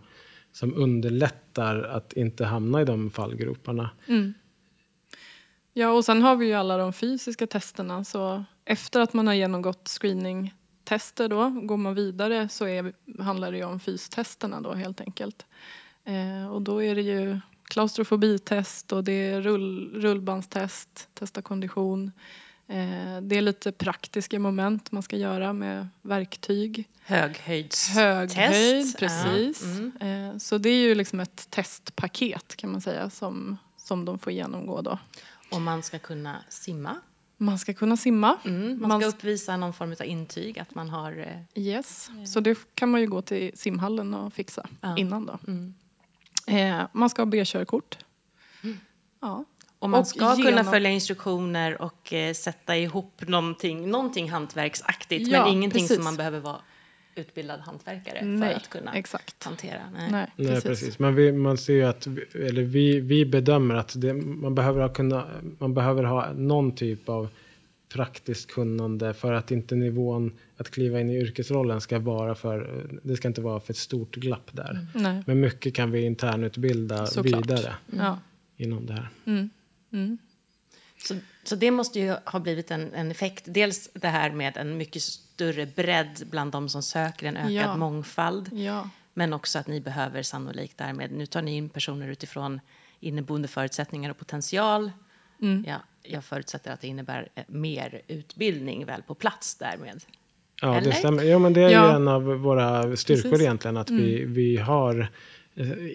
som 0.51 0.73
underlättar 0.73 1.83
att 1.83 2.13
inte 2.13 2.45
hamna 2.45 2.81
i 2.81 2.85
de 2.85 3.09
fallgroparna. 3.09 3.89
Mm. 4.07 4.33
Ja, 5.77 5.89
och 5.89 6.05
sen 6.05 6.21
har 6.21 6.35
vi 6.35 6.45
ju 6.45 6.53
alla 6.53 6.77
de 6.77 6.93
fysiska 6.93 7.47
testerna. 7.47 8.03
Så 8.03 8.43
efter 8.65 8.99
att 8.99 9.13
man 9.13 9.27
har 9.27 9.33
genomgått 9.33 9.87
screeningtester 9.87 11.27
då, 11.27 11.49
går 11.49 11.77
man 11.77 11.95
vidare 11.95 12.49
så 12.49 12.67
är, 12.67 12.93
handlar 13.19 13.51
det 13.51 13.57
ju 13.57 13.63
om 13.63 13.79
fystesterna 13.79 14.61
då 14.61 14.73
helt 14.73 15.01
enkelt. 15.01 15.45
Eh, 16.03 16.51
och 16.51 16.61
då 16.61 16.83
är 16.83 16.95
det 16.95 17.01
ju 17.01 17.39
klaustrofobitest 17.63 18.91
och 18.91 19.03
det 19.03 19.11
är 19.11 19.41
rull, 19.41 19.91
rullbandstest, 20.01 21.09
testa 21.13 21.41
kondition. 21.41 22.11
Eh, 22.67 23.21
det 23.21 23.37
är 23.37 23.41
lite 23.41 23.71
praktiska 23.71 24.39
moment 24.39 24.91
man 24.91 25.03
ska 25.03 25.17
göra 25.17 25.53
med 25.53 25.87
verktyg. 26.01 26.87
Höghöjdstest. 27.01 27.97
Höghöjd, 27.97 28.97
precis. 28.97 29.63
Ja. 29.63 29.69
Mm. 29.69 30.31
Eh, 30.31 30.37
så 30.37 30.57
det 30.57 30.69
är 30.69 30.87
ju 30.87 30.95
liksom 30.95 31.19
ett 31.19 31.47
testpaket 31.49 32.55
kan 32.55 32.71
man 32.71 32.81
säga 32.81 33.09
som, 33.09 33.57
som 33.77 34.05
de 34.05 34.19
får 34.19 34.33
genomgå 34.33 34.81
då. 34.81 34.99
Och 35.51 35.61
man 35.61 35.83
ska 35.83 35.99
kunna 35.99 36.43
simma. 36.49 36.95
Man 37.37 37.59
ska 37.59 37.73
kunna 37.73 37.97
simma. 37.97 38.37
Mm, 38.45 38.79
man, 38.79 38.89
man 38.89 39.01
ska 39.01 39.09
uppvisa 39.09 39.57
någon 39.57 39.73
form 39.73 39.95
av 39.99 40.05
intyg 40.05 40.59
att 40.59 40.75
man 40.75 40.89
har... 40.89 41.11
Eh, 41.11 41.63
yes, 41.63 42.09
eh, 42.09 42.23
så 42.23 42.39
det 42.39 42.57
kan 42.73 42.89
man 42.91 43.01
ju 43.01 43.07
gå 43.07 43.21
till 43.21 43.51
simhallen 43.55 44.13
och 44.13 44.33
fixa 44.33 44.67
ja. 44.81 44.97
innan 44.97 45.25
då. 45.25 45.39
Mm. 45.47 45.73
Eh, 46.47 46.87
man 46.91 47.09
ska 47.09 47.21
ha 47.21 47.25
B-körkort. 47.25 47.97
Mm. 48.63 48.79
Ja. 49.19 49.45
Och 49.79 49.89
man 49.89 49.99
och 49.99 50.07
ska 50.07 50.19
genom... 50.19 50.43
kunna 50.43 50.63
följa 50.63 50.89
instruktioner 50.89 51.81
och 51.81 52.13
eh, 52.13 52.33
sätta 52.33 52.77
ihop 52.77 53.27
någonting, 53.27 53.89
någonting 53.89 54.31
hantverksaktigt 54.31 55.27
ja, 55.27 55.43
men 55.43 55.53
ingenting 55.53 55.81
precis. 55.81 55.95
som 55.95 56.03
man 56.03 56.15
behöver 56.15 56.39
vara 56.39 56.61
utbildad 57.17 57.59
hantverkare 57.59 58.25
Nej, 58.25 58.49
för 58.49 58.57
att 58.57 58.69
kunna 58.69 58.93
exakt. 58.93 59.43
hantera. 59.43 59.81
Nej, 59.93 60.11
Nej 60.11 60.27
precis. 60.35 60.63
Precis. 60.63 60.99
Men 60.99 61.15
vi, 61.15 61.31
man 61.31 61.57
ser 61.57 61.73
ju 61.73 61.83
att, 61.83 62.07
eller 62.33 62.61
vi, 62.61 62.99
vi 62.99 63.25
bedömer 63.25 63.75
att 63.75 64.01
det, 64.01 64.13
man, 64.13 64.55
behöver 64.55 64.81
ha 64.81 64.89
kunna, 64.89 65.27
man 65.59 65.73
behöver 65.73 66.03
ha 66.03 66.33
någon 66.33 66.75
typ 66.75 67.09
av 67.09 67.29
praktiskt 67.89 68.51
kunnande 68.51 69.13
för 69.13 69.33
att 69.33 69.51
inte 69.51 69.75
nivån 69.75 70.31
att 70.57 70.69
kliva 70.71 70.99
in 70.99 71.09
i 71.09 71.17
yrkesrollen 71.17 71.81
ska 71.81 71.99
vara 71.99 72.35
för, 72.35 72.87
det 73.03 73.15
ska 73.15 73.27
inte 73.27 73.41
vara 73.41 73.59
för 73.59 73.73
ett 73.73 73.77
stort 73.77 74.15
glapp 74.15 74.49
där. 74.51 74.87
Mm. 74.95 75.23
Men 75.27 75.39
mycket 75.39 75.73
kan 75.75 75.91
vi 75.91 76.01
internutbilda 76.01 77.05
Såklart. 77.05 77.45
vidare 77.45 77.75
mm. 77.93 78.15
inom 78.57 78.85
det 78.85 78.93
här. 78.93 79.09
Mm. 79.25 79.49
mm. 79.91 80.17
Så, 80.97 81.15
så 81.47 81.55
det 81.55 81.71
måste 81.71 81.99
ju 81.99 82.15
ha 82.25 82.39
blivit 82.39 82.71
en, 82.71 82.93
en 82.93 83.11
effekt. 83.11 83.43
Dels 83.47 83.89
det 83.93 84.07
här 84.07 84.31
med 84.31 84.57
en 84.57 84.77
mycket 84.77 85.01
större 85.01 85.65
bredd 85.65 86.23
bland 86.31 86.51
de 86.51 86.69
som 86.69 86.83
söker 86.83 87.27
en 87.27 87.37
ökad 87.37 87.51
ja. 87.51 87.77
mångfald. 87.77 88.49
Ja. 88.53 88.89
Men 89.13 89.33
också 89.33 89.59
att 89.59 89.67
ni 89.67 89.81
behöver 89.81 90.23
sannolikt 90.23 90.77
därmed, 90.77 91.11
nu 91.11 91.25
tar 91.25 91.41
ni 91.41 91.55
in 91.55 91.69
personer 91.69 92.07
utifrån 92.07 92.59
inneboende 92.99 93.47
förutsättningar 93.47 94.09
och 94.09 94.17
potential. 94.17 94.91
Mm. 95.41 95.65
Ja, 95.67 95.75
jag 96.03 96.25
förutsätter 96.25 96.71
att 96.71 96.81
det 96.81 96.87
innebär 96.87 97.29
eh, 97.35 97.43
mer 97.47 98.01
utbildning 98.07 98.85
väl 98.85 99.01
på 99.01 99.15
plats 99.15 99.55
därmed. 99.55 100.01
Ja, 100.61 100.75
Eller? 100.75 100.91
det 100.91 100.95
stämmer. 100.95 101.23
Ja, 101.23 101.39
men 101.39 101.53
det 101.53 101.61
är 101.61 101.69
ja. 101.69 101.89
ju 101.89 101.95
en 101.95 102.07
av 102.07 102.23
våra 102.23 102.95
styrkor 102.95 103.29
Precis. 103.29 103.41
egentligen, 103.41 103.77
att 103.77 103.89
mm. 103.89 104.03
vi, 104.03 104.25
vi 104.25 104.57
har 104.57 105.09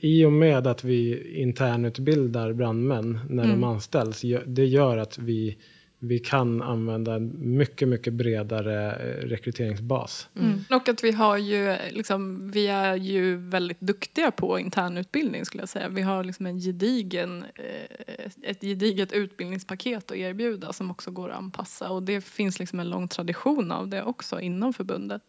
i 0.03 0.25
och 0.25 0.33
med 0.33 0.67
att 0.67 0.85
vi 0.85 1.33
internutbildar 1.41 2.53
brandmän 2.53 3.21
när 3.29 3.45
mm. 3.45 3.61
de 3.61 3.65
anställs, 3.65 4.23
det 4.47 4.67
gör 4.67 4.97
att 4.97 5.19
vi 5.19 5.57
vi 6.05 6.19
kan 6.19 6.63
använda 6.63 7.15
en 7.15 7.57
mycket, 7.57 7.89
mycket 7.89 8.13
bredare 8.13 8.93
eh, 8.93 9.27
rekryteringsbas. 9.29 10.29
Mm. 10.37 10.65
Och 10.71 10.89
att 10.89 11.05
vi 11.05 11.13
har 11.13 11.37
ju, 11.37 11.77
liksom, 11.91 12.51
vi 12.51 12.67
är 12.67 12.95
ju 12.97 13.37
väldigt 13.37 13.81
duktiga 13.81 14.31
på 14.31 14.59
internutbildning 14.59 15.45
skulle 15.45 15.63
jag 15.63 15.69
säga. 15.69 15.89
Vi 15.89 16.03
har 16.03 16.25
liksom 16.25 16.47
en 16.47 16.59
gedigen, 16.59 17.45
eh, 17.55 18.27
ett 18.43 18.61
gediget 18.61 19.13
utbildningspaket 19.13 20.11
att 20.11 20.17
erbjuda 20.17 20.73
som 20.73 20.91
också 20.91 21.11
går 21.11 21.31
att 21.31 21.39
anpassa. 21.39 21.91
Och 21.91 22.03
det 22.03 22.21
finns 22.21 22.59
liksom 22.59 22.81
en 22.81 22.91
lång 22.91 23.09
tradition 23.09 23.73
av 23.73 23.89
det 23.89 24.03
också 24.03 24.41
inom 24.41 24.73
förbundet. 24.73 25.23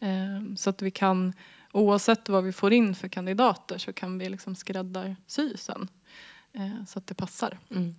Mm. 0.00 0.56
Så 0.56 0.70
att 0.70 0.82
vi 0.82 0.90
kan, 0.90 1.32
oavsett 1.74 2.28
vad 2.28 2.44
vi 2.44 2.52
får 2.52 2.72
in 2.72 2.94
för 2.94 3.08
kandidater 3.08 3.78
så 3.78 3.92
kan 3.92 4.18
vi 4.18 4.28
liksom 4.28 4.54
skräddarsy 4.54 5.56
sen. 5.56 5.88
Så 6.86 6.98
att 6.98 7.06
det 7.06 7.14
passar. 7.14 7.58
Mm. 7.70 7.94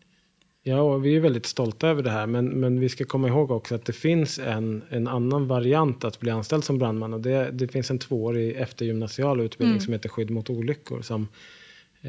Ja, 0.68 0.82
och 0.82 1.06
vi 1.06 1.16
är 1.16 1.20
väldigt 1.20 1.46
stolta 1.46 1.88
över 1.88 2.04
det 2.04 2.10
här. 2.10 2.28
Men, 2.28 2.46
men 2.46 2.80
vi 2.80 2.90
ska 2.90 3.06
komma 3.06 3.28
ihåg 3.28 3.52
också 3.52 3.76
att 3.76 3.86
det 3.86 3.94
finns 3.94 4.40
en, 4.40 4.84
en 4.90 5.08
annan 5.08 5.48
variant 5.48 6.04
att 6.04 6.20
bli 6.20 6.32
anställd 6.32 6.64
som 6.64 6.78
brandman. 6.78 7.14
Och 7.14 7.22
det, 7.22 7.52
det 7.52 7.68
finns 7.68 7.92
en 7.92 8.00
tvåårig 8.00 8.56
eftergymnasial 8.56 9.42
utbildning 9.42 9.76
mm. 9.76 9.82
som 9.82 9.94
heter 9.94 10.10
skydd 10.10 10.30
mot 10.30 10.50
olyckor. 10.50 11.02
Som 11.02 11.22
eh, 11.22 11.28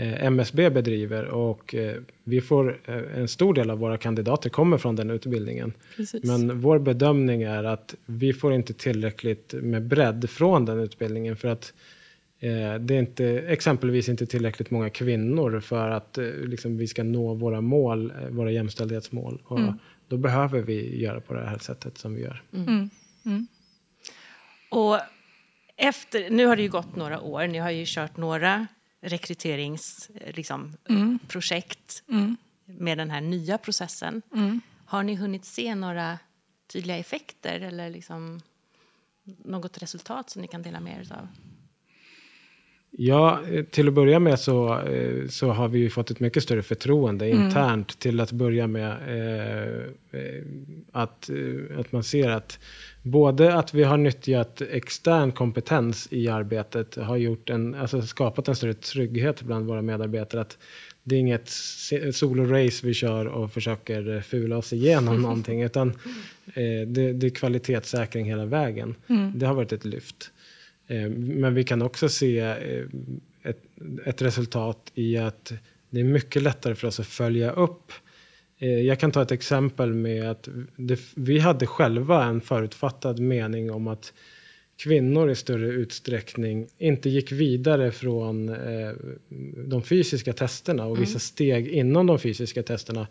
MSB 0.02 0.70
bedriver. 0.70 1.24
Och 1.24 1.74
eh, 1.74 1.96
vi 2.24 2.40
får, 2.40 2.78
eh, 2.84 3.18
en 3.18 3.28
stor 3.28 3.54
del 3.54 3.70
av 3.70 3.78
våra 3.78 3.98
kandidater 3.98 4.50
kommer 4.50 4.78
från 4.78 4.96
den 4.96 5.10
utbildningen. 5.10 5.72
Precis. 5.96 6.24
Men 6.24 6.60
vår 6.60 6.78
bedömning 6.78 7.42
är 7.42 7.64
att 7.64 7.94
vi 8.06 8.32
får 8.32 8.52
inte 8.52 8.72
tillräckligt 8.74 9.54
med 9.62 9.82
bredd 9.82 10.30
från 10.30 10.64
den 10.64 10.80
utbildningen. 10.80 11.36
För 11.36 11.48
att 11.48 11.72
Eh, 12.40 12.74
det 12.74 12.94
är 12.94 12.98
inte, 12.98 13.26
exempelvis 13.26 14.08
inte 14.08 14.26
tillräckligt 14.26 14.70
många 14.70 14.90
kvinnor 14.90 15.60
för 15.60 15.90
att 15.90 16.18
eh, 16.18 16.24
liksom, 16.24 16.76
vi 16.76 16.86
ska 16.86 17.02
nå 17.02 17.34
våra 17.34 17.60
mål, 17.60 18.12
eh, 18.20 18.28
våra 18.28 18.50
jämställdhetsmål. 18.50 19.42
Och 19.44 19.58
mm. 19.58 19.74
Då 20.08 20.16
behöver 20.16 20.60
vi 20.60 21.02
göra 21.02 21.20
på 21.20 21.34
det 21.34 21.46
här 21.46 21.58
sättet 21.58 21.98
som 21.98 22.14
vi 22.14 22.22
gör. 22.22 22.42
Mm. 22.52 22.68
mm. 22.68 22.90
Mm. 23.24 23.46
Och 24.68 24.98
efter, 25.76 26.30
nu 26.30 26.46
har 26.46 26.56
det 26.56 26.62
ju 26.62 26.68
gått 26.68 26.96
några 26.96 27.20
år, 27.20 27.46
ni 27.46 27.58
har 27.58 27.70
ju 27.70 27.84
kört 27.86 28.16
några 28.16 28.66
rekryteringsprojekt 29.08 30.36
liksom, 30.36 30.76
mm. 30.88 31.18
mm. 32.08 32.36
med 32.64 32.98
den 32.98 33.10
här 33.10 33.20
nya 33.20 33.58
processen. 33.58 34.22
Har 34.86 35.02
ni 35.02 35.14
hunnit 35.14 35.44
se 35.44 35.74
några 35.74 36.18
tydliga 36.66 36.96
effekter 36.96 37.60
eller 37.60 37.90
liksom 37.90 38.40
något 39.24 39.78
resultat 39.78 40.30
som 40.30 40.42
ni 40.42 40.48
kan 40.48 40.62
dela 40.62 40.80
med 40.80 41.00
er 41.00 41.12
av? 41.12 41.28
Ja, 42.98 43.40
till 43.70 43.88
att 43.88 43.94
börja 43.94 44.18
med 44.18 44.40
så, 44.40 44.80
eh, 44.80 45.28
så 45.28 45.50
har 45.50 45.68
vi 45.68 45.90
fått 45.90 46.10
ett 46.10 46.20
mycket 46.20 46.42
större 46.42 46.62
förtroende 46.62 47.26
mm. 47.26 47.44
internt 47.44 47.98
till 47.98 48.20
att 48.20 48.32
börja 48.32 48.66
med. 48.66 48.90
Eh, 49.08 50.20
eh, 50.20 50.42
att, 50.92 51.30
eh, 51.30 51.80
att 51.80 51.92
man 51.92 52.02
ser 52.02 52.30
att 52.30 52.58
både 53.02 53.54
att 53.54 53.74
vi 53.74 53.82
har 53.82 53.96
nyttjat 53.96 54.62
extern 54.70 55.32
kompetens 55.32 56.08
i 56.10 56.28
arbetet 56.28 56.96
har 56.96 57.16
gjort 57.16 57.50
en, 57.50 57.74
alltså 57.74 58.02
skapat 58.02 58.48
en 58.48 58.56
större 58.56 58.74
trygghet 58.74 59.42
bland 59.42 59.66
våra 59.66 59.82
medarbetare. 59.82 60.40
Att 60.40 60.58
det 61.02 61.14
är 61.14 61.20
inget 61.20 61.48
solo-race 62.12 62.86
vi 62.86 62.94
kör 62.94 63.26
och 63.26 63.52
försöker 63.52 64.20
fula 64.20 64.56
oss 64.56 64.72
igenom 64.72 65.22
någonting. 65.22 65.62
Utan 65.62 65.88
eh, 66.46 66.86
det, 66.86 67.12
det, 67.12 67.26
är 67.26 67.30
kvalitetssäkring 67.30 68.26
hela 68.26 68.44
vägen. 68.44 68.94
Mm. 69.06 69.32
Det 69.34 69.46
har 69.46 69.54
varit 69.54 69.72
ett 69.72 69.84
lyft. 69.84 70.30
Eh, 70.86 71.08
men 71.10 71.54
vi 71.54 71.64
kan 71.64 71.82
också 71.82 72.08
se 72.08 72.38
eh, 72.38 72.84
ett, 73.42 73.62
ett, 74.04 74.22
resultat 74.22 74.92
i 74.94 75.16
att 75.16 75.52
det 75.90 76.00
är 76.00 76.04
mycket 76.04 76.42
lättare 76.42 76.74
för 76.74 76.88
oss 76.88 77.00
att 77.00 77.06
följa 77.06 77.50
upp. 77.50 77.92
Eh, 78.58 78.80
jag 78.80 79.00
kan 79.00 79.12
ta 79.12 79.22
ett 79.22 79.32
exempel 79.32 79.94
med 79.94 80.30
att 80.30 80.48
det, 80.76 81.00
vi 81.14 81.38
hade 81.38 81.66
själva 81.66 82.24
en 82.24 82.40
förutfattad 82.40 83.18
mening 83.18 83.70
om 83.70 83.86
att 83.86 84.12
kvinnor 84.76 85.30
i 85.30 85.34
större 85.34 85.66
utsträckning 85.66 86.68
inte 86.78 87.08
gick 87.08 87.32
vidare 87.32 87.92
från 87.92 88.56
de 89.66 89.82
fysiska 89.82 90.32
testerna 90.32 90.86
och 90.86 91.00
vissa 91.00 91.10
mm. 91.10 91.20
steg 91.20 91.68
inom 91.68 92.06
de 92.06 92.18
fysiska 92.18 92.62
testerna. 92.62 93.06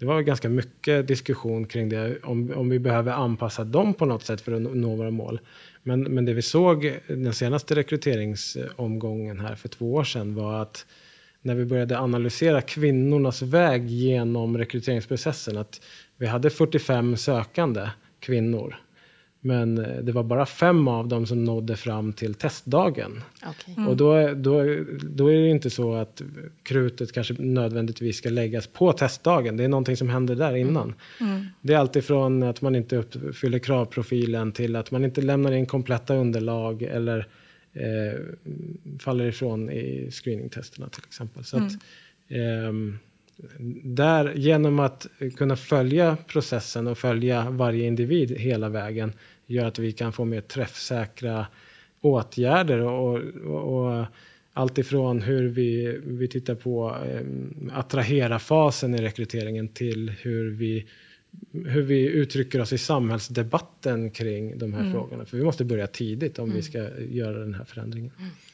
Det 0.00 0.06
var 0.06 0.20
ganska 0.20 0.48
mycket 0.48 1.08
diskussion 1.08 1.66
kring 1.66 1.88
det, 1.88 2.18
om, 2.22 2.52
om 2.56 2.68
vi 2.68 2.78
behöver 2.78 3.12
anpassa 3.12 3.64
dem 3.64 3.94
på 3.94 4.06
något 4.06 4.24
sätt 4.24 4.40
för 4.40 4.52
att 4.52 4.62
nå 4.76 4.96
våra 4.96 5.10
mål. 5.10 5.40
Men, 5.82 6.02
men 6.02 6.24
det 6.24 6.32
vi 6.32 6.42
såg 6.42 6.98
den 7.06 7.34
senaste 7.34 7.74
rekryteringsomgången 7.74 9.40
här 9.40 9.54
för 9.54 9.68
två 9.68 9.94
år 9.94 10.04
sedan 10.04 10.34
var 10.34 10.62
att 10.62 10.86
när 11.42 11.54
vi 11.54 11.64
började 11.64 11.98
analysera 11.98 12.60
kvinnornas 12.60 13.42
väg 13.42 13.86
genom 13.86 14.58
rekryteringsprocessen 14.58 15.56
att 15.56 15.80
vi 16.16 16.26
hade 16.26 16.50
45 16.50 17.16
sökande 17.16 17.88
kvinnor 18.20 18.76
men 19.40 19.78
eh, 19.78 20.02
det 20.02 20.12
var 20.12 20.22
bara 20.22 20.46
fem 20.46 20.88
av 20.88 21.08
dem 21.08 21.26
som 21.26 21.44
nådde 21.44 21.76
fram 21.76 22.12
till 22.12 22.34
testdagen. 22.34 23.22
Okay. 23.36 23.74
Mm. 23.74 23.88
Och 23.88 23.96
då, 23.96 24.34
då, 24.34 24.62
då 25.02 25.28
är 25.28 25.40
det 25.40 25.48
inte 25.48 25.70
så 25.70 25.94
att 25.94 26.22
krutet 26.62 27.12
kanske 27.12 27.34
nödvändigtvis 27.38 28.16
ska 28.16 28.30
läggas 28.30 28.66
på 28.66 28.92
testdagen. 28.92 29.56
Det 29.56 29.64
är 29.64 29.68
någonting 29.68 29.96
som 29.96 30.08
händer 30.08 30.34
där 30.34 30.56
innan. 30.56 30.94
Mm. 31.20 31.32
Mm. 31.32 31.46
Det 31.60 31.74
är 31.74 31.78
alltifrån 31.78 32.42
att 32.42 32.62
man 32.62 32.74
inte 32.74 32.96
uppfyller 32.96 33.58
kravprofilen 33.58 34.52
till 34.52 34.76
att 34.76 34.90
man 34.90 35.04
inte 35.04 35.22
lämnar 35.22 35.52
in 35.52 35.66
kompletta 35.66 36.14
underlag 36.14 36.82
eller 36.82 37.26
eh, 37.72 38.20
faller 38.98 39.24
ifrån 39.24 39.70
i 39.70 40.10
screeningtesterna 40.10 40.88
till 40.88 41.02
exempel. 41.06 41.44
Så 41.44 41.56
att, 41.56 41.72
eh, 42.28 42.72
där, 43.84 44.34
genom 44.34 44.78
att 44.78 45.06
kunna 45.36 45.56
följa 45.56 46.16
processen 46.26 46.86
och 46.86 46.98
följa 46.98 47.50
varje 47.50 47.86
individ 47.86 48.30
hela 48.30 48.68
vägen 48.68 49.12
gör 49.46 49.66
att 49.66 49.78
vi 49.78 49.92
kan 49.92 50.12
få 50.12 50.24
mer 50.24 50.40
träffsäkra 50.40 51.46
åtgärder. 52.00 52.80
Och, 52.80 53.18
och, 53.44 53.98
och 53.98 54.06
allt 54.52 54.78
ifrån 54.78 55.22
hur 55.22 55.48
vi, 55.48 56.00
vi 56.04 56.28
tittar 56.28 56.54
på 56.54 56.96
eh, 57.06 57.78
attrahera-fasen 57.78 58.94
i 58.94 58.98
rekryteringen 58.98 59.68
till 59.68 60.10
hur 60.10 60.50
vi, 60.50 60.86
hur 61.52 61.82
vi 61.82 62.06
uttrycker 62.06 62.60
oss 62.60 62.72
i 62.72 62.78
samhällsdebatten 62.78 64.10
kring 64.10 64.58
de 64.58 64.72
här 64.72 64.80
mm. 64.80 64.92
frågorna. 64.92 65.24
För 65.24 65.36
vi 65.36 65.44
måste 65.44 65.64
börja 65.64 65.86
tidigt 65.86 66.38
om 66.38 66.44
mm. 66.44 66.56
vi 66.56 66.62
ska 66.62 66.88
göra 66.98 67.38
den 67.38 67.54
här 67.54 67.64
förändringen. 67.64 68.12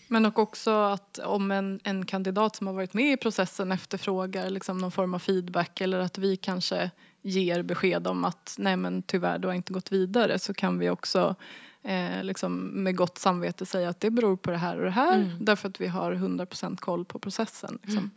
Men 0.08 0.26
och 0.26 0.38
också 0.38 0.70
att 0.70 1.18
om 1.18 1.50
en, 1.50 1.80
en 1.84 2.06
kandidat 2.06 2.56
som 2.56 2.66
har 2.66 2.74
varit 2.74 2.94
med 2.94 3.12
i 3.12 3.16
processen 3.16 3.72
efterfrågar 3.72 4.50
liksom 4.50 4.78
någon 4.78 4.92
form 4.92 5.14
av 5.14 5.18
feedback 5.18 5.80
eller 5.80 5.98
att 5.98 6.18
vi 6.18 6.36
kanske 6.36 6.90
ger 7.22 7.62
besked 7.62 8.06
om 8.06 8.24
att 8.24 8.56
nej 8.58 8.76
men 8.76 9.02
tyvärr 9.02 9.38
du 9.38 9.48
har 9.48 9.54
inte 9.54 9.72
gått 9.72 9.92
vidare 9.92 10.38
så 10.38 10.54
kan 10.54 10.78
vi 10.78 10.90
också 10.90 11.34
eh, 11.82 12.24
liksom 12.24 12.66
med 12.66 12.96
gott 12.96 13.18
samvete 13.18 13.66
säga 13.66 13.88
att 13.88 14.00
det 14.00 14.10
beror 14.10 14.36
på 14.36 14.50
det 14.50 14.56
här 14.56 14.76
och 14.76 14.84
det 14.84 14.90
här 14.90 15.18
mm. 15.18 15.44
därför 15.44 15.68
att 15.68 15.80
vi 15.80 15.86
har 15.86 16.12
100% 16.12 16.76
koll 16.76 17.04
på 17.04 17.18
processen. 17.18 17.78
Liksom. 17.82 17.98
Mm. 17.98 18.10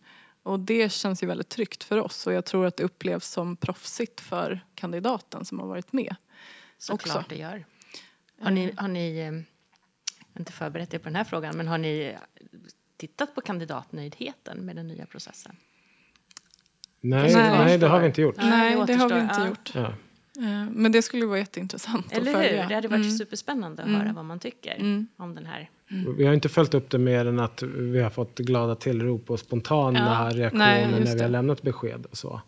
Och 0.44 0.60
det 0.60 0.92
känns 0.92 1.24
ju 1.24 1.28
väldigt 1.28 1.50
tryggt 1.50 1.84
för 1.84 1.98
oss 1.98 2.28
och 2.28 2.34
jag 2.34 2.46
tror 2.46 2.66
att 2.66 2.78
det 2.78 2.84
upplevs 2.84 3.28
som 3.28 3.56
proffsigt 3.56 4.22
för 4.22 4.66
kandidaten 4.76 5.46
som 5.46 5.60
har 5.60 5.68
varit 5.68 5.94
med. 5.94 6.16
Såklart 6.78 7.30
det 7.30 7.36
gör. 7.36 7.66
Har 8.42 8.52
ni, 8.52 8.74
har 8.78 8.88
ni 8.88 9.20
eh, 9.20 9.49
inte 10.40 10.52
förberett 10.52 10.94
er 10.94 10.98
på 10.98 11.04
den 11.04 11.16
här 11.16 11.24
frågan, 11.24 11.58
men 11.58 11.68
har 11.68 11.78
ni 11.78 12.16
tittat 12.98 13.36
på 13.36 13.42
kandidatnöjdheten 13.42 14.58
med 14.58 14.76
den 14.76 14.88
nya 14.88 15.06
processen? 15.06 15.56
Nej, 17.02 17.34
nej, 17.34 17.78
det 17.78 17.88
har 17.88 18.00
vi 18.00 18.06
inte 18.06 18.22
gjort. 18.22 18.36
Nej, 18.38 18.76
det, 18.76 18.86
det 18.86 18.94
har 18.94 19.10
vi 19.10 19.20
inte 19.20 19.46
gjort. 19.48 19.72
Ja. 19.74 19.94
Eh, 20.40 20.70
men 20.72 20.92
det 20.92 21.02
skulle 21.02 21.26
vara 21.26 21.40
jätteintressant 21.40 22.12
Eller 22.12 22.32
att 22.32 22.38
följa. 22.38 22.62
hur? 22.62 22.70
Det 22.70 22.76
hade 22.76 22.88
varit 22.88 23.06
mm. 23.06 23.18
superspännande 23.18 23.82
att 23.82 23.88
mm. 23.90 24.02
höra 24.02 24.14
vad 24.14 24.26
man 24.26 24.40
tycker 24.40 24.76
mm. 24.76 25.08
om 25.18 25.36
den 25.36 25.46
här. 25.46 25.70
Mm. 25.92 26.18
Vi 26.18 26.26
har 26.26 26.34
inte 26.34 26.50
följt 26.50 26.74
upp 26.74 26.90
det 26.90 26.98
mer 26.98 27.26
än 27.26 27.40
att 27.40 27.64
vi 27.64 28.02
har 28.02 28.10
fått 28.10 28.38
glada 28.38 28.76
tillrop 28.76 29.30
och 29.30 29.40
spontana 29.40 30.00
ja. 30.00 30.38
reaktioner 30.38 30.88
Nej, 30.88 31.04
när 31.06 31.16
vi 31.16 31.22
har 31.22 31.30
lämnat 31.30 31.62
besked 31.62 32.06
och 32.06 32.18
så. 32.18 32.42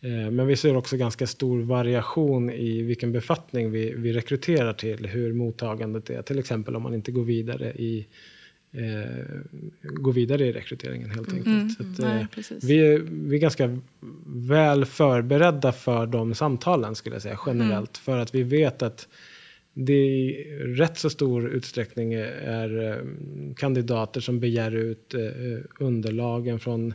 Eh, 0.00 0.30
men 0.30 0.46
vi 0.46 0.56
ser 0.56 0.76
också 0.76 0.96
ganska 0.96 1.26
stor 1.26 1.60
variation 1.60 2.50
i 2.50 2.82
vilken 2.82 3.12
befattning 3.12 3.70
vi, 3.70 3.94
vi 3.96 4.12
rekryterar 4.12 4.72
till, 4.72 5.06
hur 5.06 5.32
mottagandet 5.32 6.10
är. 6.10 6.22
Till 6.22 6.38
exempel 6.38 6.76
om 6.76 6.82
man 6.82 6.94
inte 6.94 7.12
går 7.12 7.24
vidare 7.24 7.72
i, 7.72 8.06
eh, 8.72 9.24
går 9.82 10.12
vidare 10.12 10.46
i 10.46 10.52
rekryteringen 10.52 11.10
helt 11.10 11.28
enkelt. 11.28 11.46
Mm, 11.46 11.68
att, 11.78 11.98
nej, 11.98 12.26
eh, 12.36 12.56
vi, 12.62 13.02
vi 13.10 13.36
är 13.36 13.40
ganska 13.40 13.78
väl 14.26 14.84
förberedda 14.84 15.72
för 15.72 16.06
de 16.06 16.34
samtalen 16.34 16.94
skulle 16.94 17.14
jag 17.14 17.22
säga 17.22 17.38
generellt. 17.46 17.96
Mm. 17.96 18.04
För 18.04 18.18
att 18.18 18.34
vi 18.34 18.42
vet 18.42 18.82
att 18.82 19.08
det 19.74 19.92
i 19.92 20.44
rätt 20.60 20.98
så 20.98 21.10
stor 21.10 21.48
utsträckning 21.48 22.12
är 22.12 22.90
eh, 22.90 22.96
kandidater 23.56 24.20
som 24.20 24.40
begär 24.40 24.74
ut 24.74 25.14
eh, 25.14 25.60
underlagen 25.78 26.60
från 26.60 26.94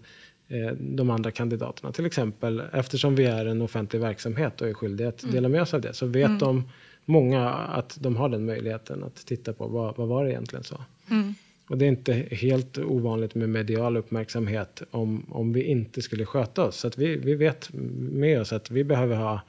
de 0.80 1.10
andra 1.10 1.32
kandidaterna. 1.32 1.92
Till 1.92 2.06
exempel 2.06 2.62
eftersom 2.74 3.16
vi 3.16 3.26
är 3.26 3.46
en 3.46 3.62
offentlig 3.62 4.00
verksamhet 4.00 4.62
och 4.62 4.68
är 4.70 4.74
skyldiga 4.74 5.08
att 5.08 5.32
dela 5.32 5.50
med 5.50 5.62
oss 5.62 5.74
av 5.74 5.82
det 5.82 5.94
så 5.94 6.06
vet 6.06 6.26
mm. 6.26 6.40
de 6.40 6.64
många 7.06 7.50
att 7.50 7.98
de 8.02 8.16
har 8.16 8.30
den 8.30 8.46
möjligheten 8.46 9.04
att 9.04 9.16
titta 9.16 9.54
på 9.54 9.68
vad, 9.68 9.98
vad 9.98 10.08
var 10.08 10.26
det 10.26 10.32
egentligen 10.32 10.64
så. 10.64 10.82
Mm. 11.10 11.34
Och 11.70 11.78
det 11.78 11.86
är 11.86 11.90
inte 11.90 12.14
helt 12.14 12.78
ovanligt 12.78 13.36
med 13.36 13.50
medial 13.50 13.98
uppmärksamhet 13.98 14.82
om, 14.92 15.26
om 15.30 15.54
vi 15.54 15.64
inte 15.64 16.02
skulle 16.02 16.26
sköta 16.26 16.64
oss. 16.64 16.76
Så 16.76 16.88
att 16.88 16.98
vi, 16.98 17.18
vi 17.18 17.36
vet 17.36 17.70
med 18.12 18.42
oss 18.42 18.54
att 18.54 18.72
vi 18.72 18.84
behöver, 18.84 19.16
ha, 19.16 19.42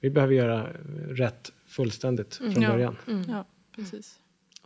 vi 0.00 0.10
behöver 0.10 0.34
göra 0.34 0.66
rätt 1.08 1.52
fullständigt 1.66 2.34
från 2.34 2.62
Ja. 2.62 2.70
början. 2.72 2.96
Ja, 3.28 3.44
precis. 3.76 4.18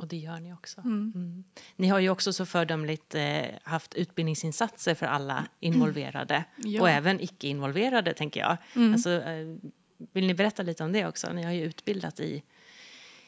Och 0.02 0.08
det 0.08 0.16
gör 0.16 0.40
ni 0.40 0.52
också. 0.52 0.80
Mm. 0.80 1.12
Mm. 1.14 1.44
Ni 1.76 1.88
har 1.88 1.98
ju 1.98 2.10
också 2.10 2.32
så 2.32 2.46
fördömligt 2.46 3.14
eh, 3.14 3.42
haft 3.62 3.94
utbildningsinsatser 3.94 4.94
för 4.94 5.06
alla 5.06 5.46
involverade 5.60 6.44
Ja. 6.56 6.80
och 6.82 6.90
även 6.90 7.20
icke-involverade, 7.20 8.14
tänker 8.14 8.40
jag. 8.40 8.56
Mm. 8.76 8.92
Alltså, 8.92 9.10
eh, 9.10 9.56
vill 10.12 10.26
ni 10.26 10.34
berätta 10.34 10.62
lite 10.62 10.84
om 10.84 10.92
det 10.92 11.06
också? 11.06 11.32
Ni 11.32 11.42
har 11.42 11.52
ju 11.52 11.64
utbildat 11.64 12.20
i 12.20 12.42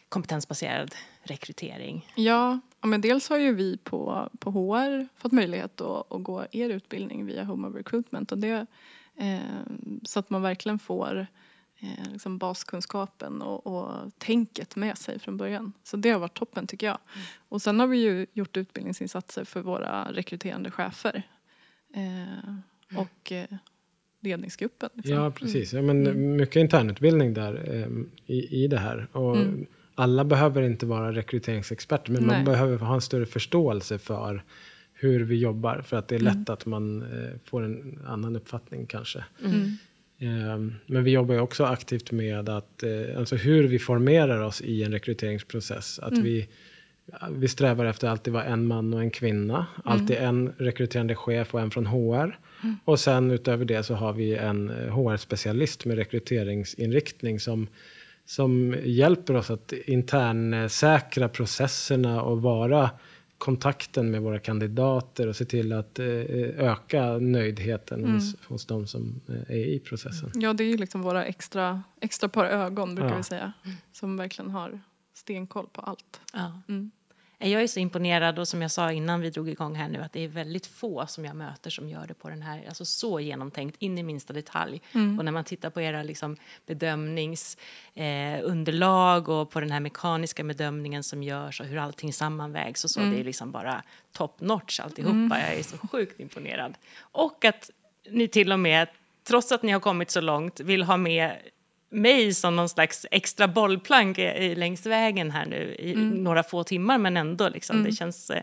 kompetensbaserad 0.09 0.95
rekrytering. 1.23 2.09
Ja, 2.17 2.61
men 2.81 3.01
dels 3.01 3.29
har 3.29 3.39
ju 3.39 3.55
vi 3.55 3.77
på, 3.77 4.31
på 4.39 4.51
HR 4.51 5.09
fått 5.17 5.33
möjlighet 5.33 5.81
att, 5.81 6.13
att 6.13 6.23
gå 6.23 6.47
er 6.53 6.69
utbildning 6.69 7.27
via 7.27 7.45
Home 7.45 7.69
of 7.69 7.75
Recruitment. 7.75 8.33
Och 8.33 8.39
det, 8.39 8.67
eh, 9.17 9.39
så 10.03 10.19
att 10.19 10.31
man 10.31 10.43
verkligen 10.43 10.79
får 10.79 11.27
eh, 11.81 12.13
liksom 12.13 12.39
baskunskapen 12.39 13.43
och, 13.43 13.67
och 13.67 14.11
tänket 14.19 14.77
med 14.77 14.99
sig 14.99 15.19
från 15.19 15.37
början. 15.37 15.73
Så 15.85 15.97
det 15.97 16.11
har 16.11 16.19
varit 16.19 16.35
toppen 16.35 16.67
tycker 16.67 16.87
jag. 16.87 16.99
Och 17.49 17.63
sen 17.63 17.81
har 17.81 17.87
vi 17.87 17.99
ju 17.99 18.27
gjort 18.33 18.57
utbildningsinsatser 18.57 19.45
för 19.45 19.61
våra 19.61 20.13
rekryterande 20.13 20.71
chefer. 20.71 21.23
Eh, 21.95 22.55
och 23.01 23.33
eh, 23.33 23.47
ledningsgruppen. 24.21 24.91
Liksom. 24.95 25.15
Ja, 25.15 25.31
precis. 25.31 25.73
Ja, 25.73 25.83
men 25.83 26.37
Mycket 26.37 26.57
internutbildning 26.57 27.35
där 27.35 27.75
eh, 27.75 27.89
i, 28.35 28.65
i 28.65 28.69
det 28.69 28.79
här. 28.79 29.09
Och 29.13 29.37
Mm. 29.37 29.67
Alla 29.97 30.25
behöver 30.25 30.63
inte 30.63 30.87
vara 30.87 31.13
rekryteringsexperter, 31.13 32.13
men 32.13 32.27
man 32.27 32.37
Nej. 32.37 32.45
behöver 32.45 32.77
ha 32.79 32.95
en 32.95 33.01
större 33.01 33.27
förståelse 33.27 33.99
för 33.99 34.45
hur 34.93 35.21
vi 35.25 35.37
jobbar. 35.39 35.83
För 35.83 35.97
att 35.97 36.09
det 36.09 36.15
är 36.15 36.21
Mm. 36.21 36.39
lätt 36.39 36.51
att 36.51 36.67
man 36.67 37.03
eh, 37.03 37.39
får 37.45 37.63
en 37.63 38.03
annan 38.07 38.37
uppfattning 38.37 38.87
kanske. 38.87 39.25
Mm. 39.45 39.77
Eh, 40.25 40.59
Men 40.87 41.05
vi 41.05 41.11
jobbar 41.11 41.35
ju 41.35 41.41
också 41.41 41.65
aktivt 41.65 42.13
med 42.13 42.49
att, 42.49 42.83
eh, 42.83 43.19
alltså 43.19 43.37
hur 43.37 43.69
vi 43.69 43.79
formerar 43.79 44.41
oss 44.41 44.61
i 44.61 44.83
en 44.83 44.93
rekryteringsprocess. 44.93 45.99
Att 45.99 46.13
Mm. 46.13 46.25
vi, 46.25 46.49
vi 47.33 47.49
strävar 47.49 47.85
efter 47.85 48.07
att 48.07 48.11
alltid 48.13 48.33
vara 48.33 48.45
en 48.45 48.67
man 48.67 48.95
och 48.95 49.01
en 49.01 49.11
kvinna. 49.11 49.67
Alltid 49.85 50.17
en 50.17 50.53
rekryterande 50.59 51.15
chef 51.15 51.55
och 51.55 51.61
en 51.61 51.71
från 51.71 51.87
HR. 51.87 52.39
Och 52.85 53.01
sen 53.01 53.31
utöver 53.31 53.65
det 53.65 53.83
så 53.83 53.95
har 53.95 54.13
vi 54.13 54.35
en 54.35 54.71
eh, 54.71 54.95
HR-specialist 54.97 55.85
med 55.85 55.97
rekryteringsinriktning 55.97 57.41
som, 57.41 57.67
som 58.27 58.77
hjälper 58.85 59.37
oss 59.37 59.51
att 59.51 59.73
internsäkra 59.87 61.29
processerna 61.29 62.23
och 62.23 62.43
vara 62.43 62.91
kontakten 63.45 64.11
med 64.11 64.23
våra 64.23 64.39
kandidater 64.39 65.27
och 65.29 65.37
se 65.37 65.45
till 65.45 65.73
att 65.73 65.99
eh, 65.99 66.07
öka 66.07 67.19
nöjdheten 67.19 68.05
hos, 68.15 68.37
hos 68.49 68.67
de 68.67 68.87
som 68.87 69.21
eh, 69.29 69.35
är 69.57 69.67
i 69.67 69.81
processen. 69.81 70.31
Ja, 70.35 70.53
det 70.53 70.65
är 70.65 70.69
ju 70.69 70.77
liksom 70.77 71.03
våra 71.03 71.25
extra, 71.25 71.83
extra 72.01 72.29
par 72.29 72.45
ögon 72.45 72.95
brukar 72.95 73.11
Ja. 73.11 73.17
vi 73.17 73.23
säga. 73.23 73.53
Som 73.93 74.17
verkligen 74.17 74.51
har 74.51 74.81
stenkoll 75.15 75.67
på 75.73 75.81
allt. 75.81 76.21
Ja. 76.33 76.61
Mm. 76.69 76.91
Jag 77.39 77.63
är 77.63 77.67
så 77.67 77.81
imponerad 77.81 78.39
och 78.39 78.49
som 78.49 78.63
jag 78.63 78.71
sa 78.71 78.93
innan 78.93 79.21
vi 79.21 79.31
drog 79.31 79.49
igång 79.49 79.75
här 79.75 79.89
nu 79.89 80.01
att 80.01 80.13
det 80.13 80.21
är 80.21 80.29
väldigt 80.29 80.67
få 80.67 81.07
som 81.07 81.25
jag 81.25 81.37
möter 81.37 81.71
som 81.71 81.89
gör 81.89 82.07
det 82.07 82.15
på 82.15 82.29
den 82.29 82.43
här, 82.43 82.65
alltså 82.69 82.85
så 82.85 83.21
genomtänkt 83.21 83.77
in 83.79 83.99
i 83.99 84.03
minsta 84.03 84.33
detalj. 84.33 84.83
Och 85.19 85.25
när 85.25 85.33
man 85.33 85.45
tittar 85.45 85.71
på 85.71 85.81
era 85.81 86.03
liksom 86.03 86.37
bedömningsunderlag 86.67 89.29
eh, 89.29 89.35
och 89.35 89.51
på 89.51 89.61
den 89.61 89.71
här 89.71 89.81
mekaniska 89.81 90.45
bedömningen 90.45 91.03
som 91.03 91.23
görs 91.23 91.61
och 91.61 91.67
hur 91.67 91.79
allting 91.79 92.13
sammanvägs 92.13 92.85
och 92.85 92.91
så, 92.91 93.01
det 93.01 93.21
är 93.21 93.25
liksom 93.25 93.51
bara 93.51 93.83
top 94.13 94.41
notch 94.41 94.81
alltihopa. 94.81 95.41
Jag 95.41 95.55
är 95.59 95.63
så 95.63 95.79
sjukt 95.79 96.21
imponerad. 96.21 96.75
Och 97.01 97.45
att 97.45 97.71
ni 98.11 98.29
till 98.29 98.53
och 98.53 98.61
med, 98.61 98.89
trots 99.25 99.53
att 99.53 99.63
ni 99.63 99.73
har 99.73 99.81
kommit 99.81 100.11
så 100.11 100.21
långt, 100.21 100.61
vill 100.61 100.83
ha 100.83 100.97
med 100.97 101.37
mig 101.95 102.35
som 102.35 102.57
någon 102.57 102.69
slags 102.69 103.07
extra 103.11 103.49
bollplank 103.49 104.19
längs 104.57 104.87
vägen 104.87 105.31
här 105.31 105.47
nu 105.47 105.77
i 105.79 105.95
några 105.97 106.43
få 106.43 106.65
timmar 106.65 106.99
men 106.99 107.17
ändå 107.17 107.49
liksom. 107.49 107.85
Det 107.85 107.93
känns 107.93 108.31
eh, 108.31 108.43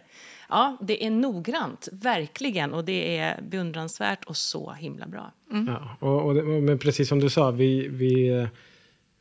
ja 0.49 0.77
det 0.81 1.05
är 1.05 1.09
noggrant 1.09 1.87
verkligen 1.91 2.73
och 2.73 2.85
det 2.85 3.17
är 3.17 3.41
beundransvärt 3.41 4.23
och 4.23 4.37
så 4.37 4.71
himla 4.71 5.07
bra. 5.07 5.31
Ja, 5.67 5.97
och, 6.07 6.25
och, 6.25 6.35
det- 6.35 6.43
men 6.43 6.79
precis 6.79 7.09
som 7.09 7.19
du 7.19 7.29
sa, 7.29 7.51
vi, 7.51 7.87
vi 7.87 8.47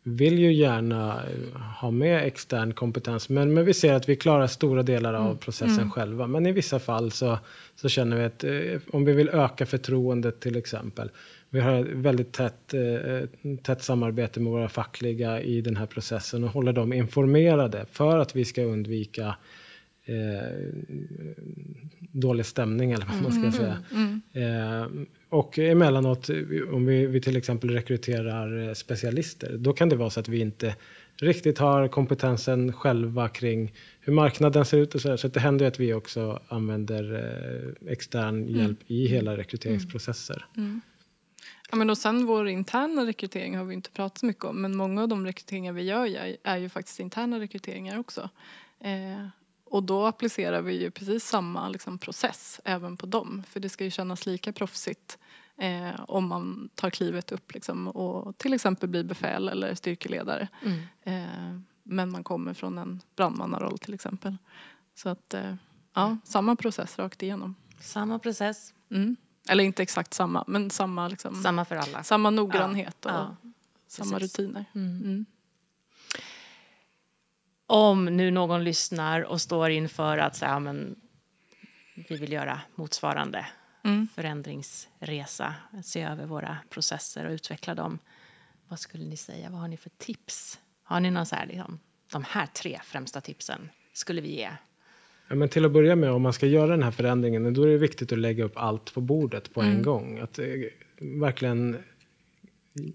vill 0.03 0.39
ju 0.39 0.53
gärna 0.53 1.23
eh, 1.23 1.61
ha 1.81 1.91
med 1.91 2.27
extern 2.27 2.73
kompetens, 2.75 3.29
men, 3.29 3.55
men 3.55 3.65
vi 3.65 3.75
ser 3.75 3.93
att 3.95 4.09
vi 4.09 4.17
klarar 4.17 4.47
stora 4.47 4.83
delar 4.83 5.15
av 5.15 5.35
processen 5.37 5.91
själva. 5.91 6.27
Men 6.27 6.47
i 6.47 6.53
vissa 6.53 6.79
fall 6.79 7.11
så, 7.13 7.39
så 7.75 7.89
känner 7.89 8.17
vi 8.17 8.25
att 8.25 8.45
eh, 8.45 8.81
om 8.97 9.05
vi 9.05 9.13
vill 9.13 9.29
öka 9.29 9.67
förtroendet 9.67 10.41
till 10.41 10.57
exempel, 10.57 11.11
vi 11.51 11.61
har 11.61 11.81
ett 11.81 11.87
väldigt 11.89 12.33
tätt, 12.33 12.75
eh, 12.75 13.53
tätt 13.63 13.83
samarbete 13.83 14.41
med 14.41 14.53
våra 14.53 14.69
fackliga 14.69 15.43
i 15.43 15.61
den 15.61 15.77
här 15.77 15.87
processen 15.87 16.45
och 16.45 16.51
håller 16.51 16.73
dem 16.73 16.93
informerade 16.93 17.87
för 17.93 18.19
att 18.19 18.37
vi 18.37 18.45
ska 18.45 18.63
undvika 18.63 19.37
eh, 20.05 20.75
dålig 22.13 22.47
stämning 22.47 22.93
eller 22.93 23.07
vad 23.07 23.23
man 23.23 23.33
ska 23.33 23.59
säga. 23.59 23.79
Eh, 24.33 24.87
och 25.29 25.59
emellanåt, 25.59 26.31
om 26.73 26.87
vi, 26.87 27.07
vi 27.07 27.21
till 27.21 27.37
exempel 27.37 27.71
rekryterar 27.71 28.69
eh, 28.69 28.75
specialister, 28.75 29.57
då 29.57 29.73
kan 29.73 29.89
det 29.89 29.97
vara 29.97 30.11
så 30.11 30.21
att 30.21 30.29
vi 30.29 30.41
inte 30.41 30.75
riktigt 31.17 31.59
har 31.59 31.89
kompetensen 31.89 32.73
själva 32.73 33.29
kring 33.29 33.73
hur 34.01 34.13
marknaden 34.13 34.65
ser 34.65 34.79
ut 34.79 34.95
och 34.95 35.01
så 35.01 35.09
här. 35.09 35.17
Så 35.17 35.29
det 35.29 35.41
händer 35.41 35.65
ju 35.65 35.69
att 35.69 35.81
vi 35.81 35.95
också 35.95 36.41
använder 36.49 37.15
eh, 37.15 37.93
extern 37.93 38.49
hjälp 38.49 38.79
i 38.87 39.07
hela 39.07 39.37
rekryteringsprocesser. 39.37 40.45
Ja, 41.71 41.77
men 41.77 41.91
och 41.91 41.99
sen 41.99 42.27
vår 42.27 42.49
interna 42.49 43.07
rekrytering 43.07 43.57
har 43.57 43.65
vi 43.65 43.75
inte 43.75 43.91
pratat 43.91 44.19
så 44.19 44.27
mycket 44.27 44.45
om 44.45 44.63
men 44.63 44.77
många 44.77 45.03
av 45.03 45.09
de 45.09 45.27
rekryteringar 45.27 45.73
vi 45.73 45.83
gör 45.83 46.07
är, 46.07 46.37
är 46.45 46.57
ju 46.57 46.69
faktiskt 46.69 47.01
interna 47.01 47.41
rekryteringar 47.41 47.99
också. 47.99 48.29
Eh, 48.81 49.27
och 49.65 49.83
då 49.83 50.07
applicerar 50.07 50.63
vi 50.63 50.81
ju 50.83 50.91
precis 50.91 51.25
samma 51.25 51.69
liksom, 51.69 51.99
process 51.99 52.61
även 52.65 52.97
på 52.97 53.07
dem 53.07 53.43
för 53.49 53.61
det 53.61 53.69
ska 53.69 53.85
ju 53.85 53.91
kännas 53.91 54.27
lika 54.27 54.53
proffsigt 54.53 55.19
eh, 55.57 56.01
om 56.09 56.29
man 56.29 56.71
tar 56.75 56.91
klivet 56.91 57.33
upp 57.33 57.55
liksom, 57.55 57.89
och 57.89 58.39
till 58.39 58.55
exempel 58.55 58.89
blir 58.89 59.05
befäl 59.05 59.49
eller 59.49 59.75
styrkeledare. 59.75 60.49
Eh, 61.03 61.59
men 61.83 62.11
man 62.11 62.25
kommer 62.25 62.55
från 62.55 62.79
en 62.79 63.01
brandmannaroll 63.17 63.79
till 63.79 63.95
exempel. 63.95 64.37
Så 64.95 65.09
att 65.09 65.35
ja, 65.37 65.57
ja, 65.95 66.17
samma 66.25 66.57
process 66.57 66.99
rakt 66.99 67.23
igenom. 67.23 67.55
Samma 67.81 68.19
process, 68.19 68.75
Mm. 68.91 69.17
Eller 69.51 69.65
inte 69.65 69.83
exakt 69.83 70.15
samma, 70.15 70.45
men 70.47 70.71
samma, 70.71 71.09
liksom, 71.09 71.43
samma 71.43 71.65
för 71.65 71.77
alla. 71.77 72.03
samma 72.03 72.31
noggrannhet 72.31 73.05
och 73.07 73.11
Ja, 73.13 73.37
samma 73.87 74.19
precis. 74.19 74.39
rutiner. 74.39 74.65
Mm. 74.75 75.27
Om 77.67 78.05
nu 78.05 78.31
någon 78.31 78.65
lyssnar 78.65 79.21
och 79.23 79.41
står 79.41 79.71
inför 79.71 80.19
att 80.19 80.37
säga, 80.37 80.51
ja, 80.51 80.59
men, 80.59 80.97
vi 82.09 82.17
vill 82.17 82.33
göra 82.33 82.61
motsvarande 82.75 83.47
Mm. 83.85 84.09
förändringsresa, 84.15 85.55
se 85.85 86.03
över 86.03 86.27
våra 86.27 86.59
processer 86.71 87.27
och 87.27 87.31
utveckla 87.33 87.75
dem. 87.75 87.99
Vad 88.69 88.81
skulle 88.81 89.05
ni 89.05 89.17
säga? 89.17 89.51
Vad 89.51 89.61
har 89.61 89.69
ni 89.69 89.77
för 89.77 89.91
tips? 89.91 90.59
Har 90.83 91.01
ni 91.01 91.11
någon 91.11 91.27
så 91.27 91.37
här, 91.37 91.47
liksom, 91.47 91.81
de 92.13 92.25
här 92.29 92.47
tre 92.47 92.81
främsta 92.85 93.21
tipsen 93.21 93.71
skulle 93.93 94.21
vi 94.21 94.37
ge? 94.37 94.51
Ja, 95.31 95.37
men 95.37 95.49
till 95.49 95.65
att 95.65 95.73
börja 95.73 95.97
med, 95.97 96.11
om 96.11 96.23
man 96.23 96.33
ska 96.33 96.47
göra 96.47 96.71
den 96.71 96.83
här 96.83 96.91
förändringen, 96.91 97.55
då 97.55 97.63
är 97.63 97.67
det 97.67 97.77
viktigt 97.77 98.13
att 98.13 98.19
lägga 98.19 98.45
upp 98.45 98.53
allt 98.55 98.95
på 98.95 99.01
bordet 99.01 99.55
på 99.55 99.61
en 99.61 99.83
gång. 99.83 100.19
Att 100.19 100.39
eh, 100.39 100.45
verkligen 101.01 101.77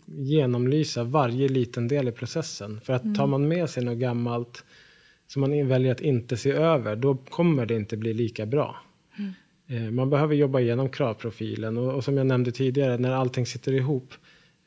genomlysa 0.06 1.04
varje 1.04 1.48
liten 1.48 1.88
del 1.88 2.08
i 2.08 2.12
processen. 2.12 2.82
För 2.82 2.94
att 2.94 3.16
tar 3.16 3.28
man 3.28 3.48
med 3.48 3.70
sig 3.70 3.84
något 3.84 3.98
gammalt 3.98 4.64
som 5.28 5.42
man 5.42 5.68
väljer 5.68 5.92
att 5.92 6.02
inte 6.02 6.38
se 6.38 6.52
över, 6.52 6.96
då 6.96 7.18
kommer 7.30 7.66
det 7.66 7.76
inte 7.76 7.98
bli 7.98 8.14
lika 8.14 8.46
bra. 8.46 8.76
Eh, 9.68 9.92
Man 9.92 10.10
behöver 10.10 10.36
jobba 10.36 10.60
igenom 10.60 10.90
kravprofilen 10.90 11.78
och, 11.78 11.94
och 11.94 12.04
som 12.04 12.18
jag 12.18 12.28
nämnde 12.28 12.52
tidigare, 12.52 12.98
när 12.98 13.12
allting 13.12 13.46
sitter 13.46 13.74
ihop, 13.74 14.14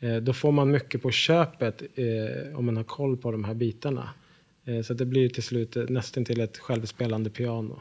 eh, 0.01 0.17
då 0.17 0.33
får 0.33 0.53
man 0.53 0.71
mycket 0.71 1.03
på 1.03 1.11
köpet 1.11 1.83
eh, 1.95 2.59
om 2.59 2.67
man 2.67 2.77
har 2.77 2.85
koll 2.85 3.17
på 3.17 3.33
de 3.33 3.45
här 3.45 3.55
bitarna. 3.55 4.09
Eh, 4.69 4.83
så 4.83 4.95
det 4.95 5.07
blir 5.07 5.29
till 5.29 5.43
slut 5.43 5.77
eh, 5.77 5.85
nästan 5.89 6.25
till 6.25 6.41
ett 6.41 6.59
självspelande 6.59 7.31
piano. 7.31 7.81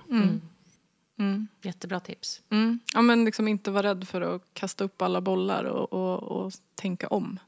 Mm. 1.19 1.47
Jättebra 1.61 1.99
tips. 1.99 2.41
Mm. 2.49 2.79
Ja, 2.93 3.01
men 3.01 3.25
liksom 3.25 3.47
inte 3.47 3.71
vara 3.71 3.87
rädd 3.87 4.07
för 4.07 4.21
att 4.21 4.41
kasta 4.53 4.83
upp 4.83 5.01
alla 5.01 5.21
bollar 5.21 5.63
och, 5.63 5.93
och, 5.93 6.23
och 6.23 6.53
tänka 6.75 7.07
om 7.07 7.39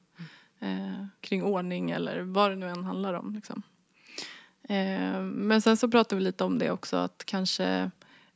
eh, 0.60 1.06
kring 1.22 1.44
ordning 1.44 1.92
eller 1.92 2.22
vad 2.22 2.52
det 2.52 2.56
nu 2.56 2.70
än 2.70 2.84
handlar 2.84 3.14
om. 3.14 3.34
Liksom. 3.36 3.62
Eh, 4.64 5.22
men 5.22 5.62
sen 5.62 5.78
så 5.78 5.90
pratar 5.90 6.18
vi 6.18 6.24
lite 6.24 6.44
om 6.44 6.60
det 6.60 6.72
också 6.72 6.98
att 6.98 7.24
kanske 7.26 7.92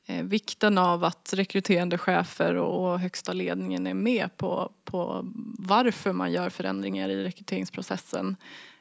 eh, 0.06 0.24
vikten 0.24 0.78
av 0.78 1.04
att 1.04 1.34
rekryterande 1.34 1.98
chefer 1.98 2.56
och, 2.56 2.92
och 2.92 3.00
högsta 3.00 3.34
ledningen 3.34 3.88
är 3.88 3.94
med 3.94 4.38
på, 4.38 4.72
på 4.84 5.32
varför 5.58 6.14
man 6.14 6.32
gör 6.32 6.50
förändringar 6.50 7.10
i 7.10 7.24
rekryteringsprocessen. 7.24 8.36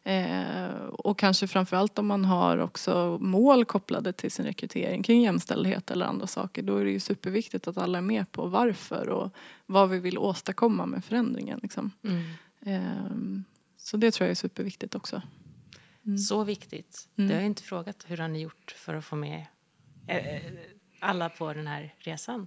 Eh, 0.05 0.85
och 0.85 1.19
kanske 1.19 1.47
framförallt 1.47 1.99
om 1.99 2.07
man 2.07 2.25
har 2.25 2.59
också 2.59 3.19
mål 3.21 3.65
kopplade 3.65 4.13
till 4.13 4.31
sin 4.31 4.45
rekrytering 4.45 5.03
kring 5.03 5.23
jämställdhet 5.23 5.91
eller 5.91 6.07
andra 6.07 6.27
saker. 6.27 6.63
Då 6.63 6.77
är 6.77 6.85
det 6.85 6.91
ju 6.91 7.01
superviktigt 7.01 7.69
att 7.69 7.79
alla 7.79 7.99
är 7.99 8.03
med 8.03 8.33
på 8.33 8.47
varför 8.47 9.09
och 9.09 9.35
vad 9.67 9.91
vi 9.91 9.99
vill 9.99 10.19
åstadkomma 10.19 10.87
med 10.87 11.05
förändringen. 11.05 11.61
Liksom. 11.63 11.91
Mm. 12.05 12.23
Eh, 12.67 13.33
så 13.77 13.97
det 13.97 14.11
tror 14.11 14.27
jag 14.27 14.31
är 14.31 14.35
superviktigt 14.35 14.95
också. 14.95 15.23
Mm. 16.07 16.19
Så 16.19 16.45
viktigt. 16.45 17.09
Mm. 17.17 17.29
Det 17.29 17.35
har 17.35 17.41
jag 17.41 17.47
inte 17.47 17.63
frågat. 17.63 18.05
Hur 18.09 18.17
har 18.17 18.29
ni 18.29 18.41
gjort 18.43 18.75
för 18.77 18.95
att 18.95 19.05
få 19.05 19.17
med 19.17 19.47
eh, 20.09 20.53
alla 21.01 21.29
på 21.29 21.53
den 21.53 21.67
här 21.67 21.95
resan? 21.99 22.47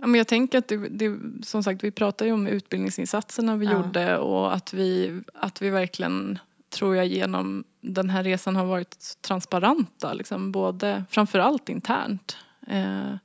Ja, 0.00 0.06
men 0.06 0.18
jag 0.18 0.28
tänker 0.28 0.58
att 0.58 0.68
det, 0.68 0.76
det, 0.76 1.18
som 1.42 1.62
sagt, 1.62 1.84
vi 1.84 1.90
pratar 1.90 2.26
ju 2.26 2.32
om 2.32 2.46
utbildningsinsatserna 2.46 3.56
vi 3.56 3.66
Ja. 3.66 3.72
gjorde 3.72 4.18
och 4.18 4.54
att 4.54 4.72
vi, 4.74 5.20
att 5.34 5.62
vi 5.62 5.70
verkligen, 5.70 6.38
tror 6.70 6.96
jag, 6.96 7.06
genom 7.06 7.64
den 7.80 8.10
här 8.10 8.24
resan 8.24 8.56
har 8.56 8.64
varit 8.64 8.96
transparenta. 9.20 10.12
Liksom, 10.12 10.52
både, 10.52 11.04
framförallt 11.10 11.68
internt. 11.68 12.36
Eh, 12.66 13.10
eh, 13.10 13.16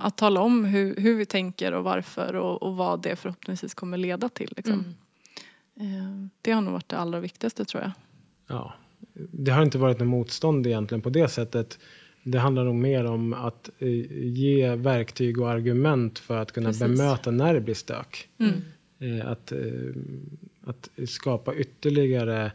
att 0.00 0.16
tala 0.16 0.40
om 0.40 0.64
hur, 0.64 0.96
hur 0.96 1.16
vi 1.16 1.26
tänker 1.26 1.72
och 1.72 1.84
varför 1.84 2.34
och, 2.36 2.62
och 2.62 2.76
vad 2.76 3.02
det 3.02 3.16
förhoppningsvis 3.16 3.74
kommer 3.74 3.96
leda 3.96 4.28
till. 4.28 4.52
Liksom. 4.56 4.84
Mm. 5.80 5.94
Eh, 5.94 6.28
det 6.42 6.52
har 6.52 6.60
nog 6.60 6.72
varit 6.72 6.88
det 6.88 6.98
allra 6.98 7.20
viktigaste 7.20 7.64
tror 7.64 7.82
jag. 7.82 7.92
Ja. 8.46 8.74
Det 9.14 9.50
har 9.50 9.62
inte 9.62 9.78
varit 9.78 9.98
något 9.98 10.08
motstånd 10.08 10.66
egentligen 10.66 11.02
på 11.02 11.10
det 11.10 11.28
sättet. 11.28 11.78
Det 12.24 12.38
handlar 12.38 12.64
nog 12.64 12.74
mer 12.74 13.04
om 13.04 13.32
att 13.34 13.70
eh, 13.78 13.88
ge 14.26 14.74
verktyg 14.74 15.40
och 15.40 15.50
argument 15.50 16.18
för 16.18 16.36
att 16.38 16.52
kunna 16.52 16.68
Precis. 16.68 16.80
bemöta 16.82 17.30
när 17.30 17.54
det 17.54 17.60
blir 17.60 17.74
stök. 17.74 18.28
Mm. 18.38 18.52
Eh, 19.20 19.26
att, 19.30 19.52
eh, 19.52 19.58
att 20.64 20.88
skapa 21.08 21.54
ytterligare 21.54 22.52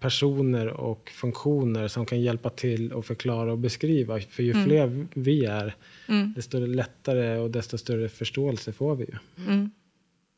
personer 0.00 0.66
och 0.66 1.10
funktioner 1.14 1.88
som 1.88 2.06
kan 2.06 2.20
hjälpa 2.20 2.50
till 2.50 2.92
och 2.92 3.04
förklara 3.06 3.52
och 3.52 3.58
beskriva. 3.58 4.20
För 4.20 4.42
ju 4.42 4.50
Mm. 4.52 4.64
fler 4.64 5.06
vi 5.14 5.44
är, 5.44 5.74
Mm. 6.08 6.32
desto 6.36 6.58
lättare 6.58 7.38
och 7.38 7.50
desto 7.50 7.78
större 7.78 8.08
förståelse 8.08 8.72
får 8.72 8.96
vi 8.96 9.04
ju. 9.04 9.44
Mm. 9.46 9.70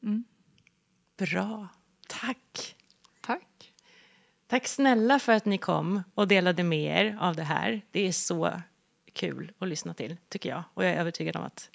Mm. 0.02 0.24
Bra. 1.18 1.68
Tack. 2.08 2.71
Tack 4.52 4.66
snälla 4.68 5.18
för 5.18 5.32
att 5.32 5.44
ni 5.44 5.58
kom 5.58 6.02
och 6.14 6.28
delade 6.28 6.62
med 6.62 7.06
er 7.08 7.18
av 7.20 7.36
det 7.36 7.42
här. 7.42 7.80
Det 7.90 8.08
är 8.08 8.12
så 8.12 8.52
kul 9.12 9.52
att 9.58 9.68
lyssna 9.68 9.94
till, 9.94 10.16
tycker 10.28 10.48
jag. 10.50 10.62
Och 10.74 10.84
jag 10.84 10.90
är 10.92 10.96
övertygad 11.00 11.36
om 11.36 11.42
att 11.44 11.70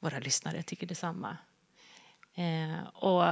våra 0.00 0.18
lyssnare 0.18 0.62
tycker 0.62 0.86
detsamma. 0.86 1.36
Eh, 2.34 2.86
och 2.94 3.24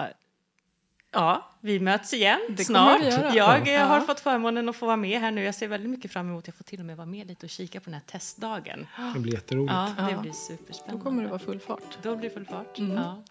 ja, 1.11 1.51
vi 1.61 1.81
möts 1.81 2.15
igen 2.15 2.41
Det 2.49 2.65
snart. 2.65 3.01
Jag 3.35 3.69
eh, 3.75 3.87
har 3.87 3.97
Ja. 3.99 4.05
fått 4.07 4.21
förmånen 4.21 4.69
att 4.69 4.77
få 4.77 4.87
vara 4.87 4.97
med 4.97 5.21
här 5.21 5.31
nu. 5.31 5.45
Jag 5.45 5.55
ser 5.55 5.69
väldigt 5.69 5.91
mycket 5.91 6.13
fram 6.13 6.29
emot 6.29 6.43
att 6.45 6.47
jag 6.49 6.55
får 6.55 6.65
till 6.65 6.81
och 6.81 6.87
med 6.87 6.97
vara 6.97 7.07
med 7.07 7.27
lite 7.27 7.47
och 7.47 7.51
kika 7.51 7.81
på 7.81 7.85
den 7.85 7.95
här 7.95 8.01
testdagen. 8.07 8.87
Det 9.15 9.21
blir 9.21 9.33
jätteroligt. 9.35 9.73
Ja, 9.73 9.95
det 9.97 10.11
Ja. 10.13 10.21
blir 10.21 10.31
Då 10.31 10.37
superspännande. 10.37 11.03
kommer 11.05 11.23
det 11.23 11.29
vara 11.29 11.39
full 11.39 11.61
fart. 11.61 11.99
Då 12.03 12.17
blir 12.17 12.29
det 12.29 12.35
full 12.35 12.47
fart. 12.47 12.79
Mm. 12.79 12.97
Ja. 12.97 13.23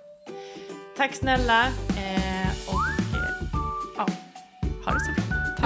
Tack 0.98 1.14
snälla. 1.16 1.66
Eh, 1.68 2.50
och 2.68 3.16
eh, 3.16 3.26
ja, 3.98 4.08
ha 4.86 4.92
det 4.94 5.00
så 5.00 5.12
bra. 5.12 5.23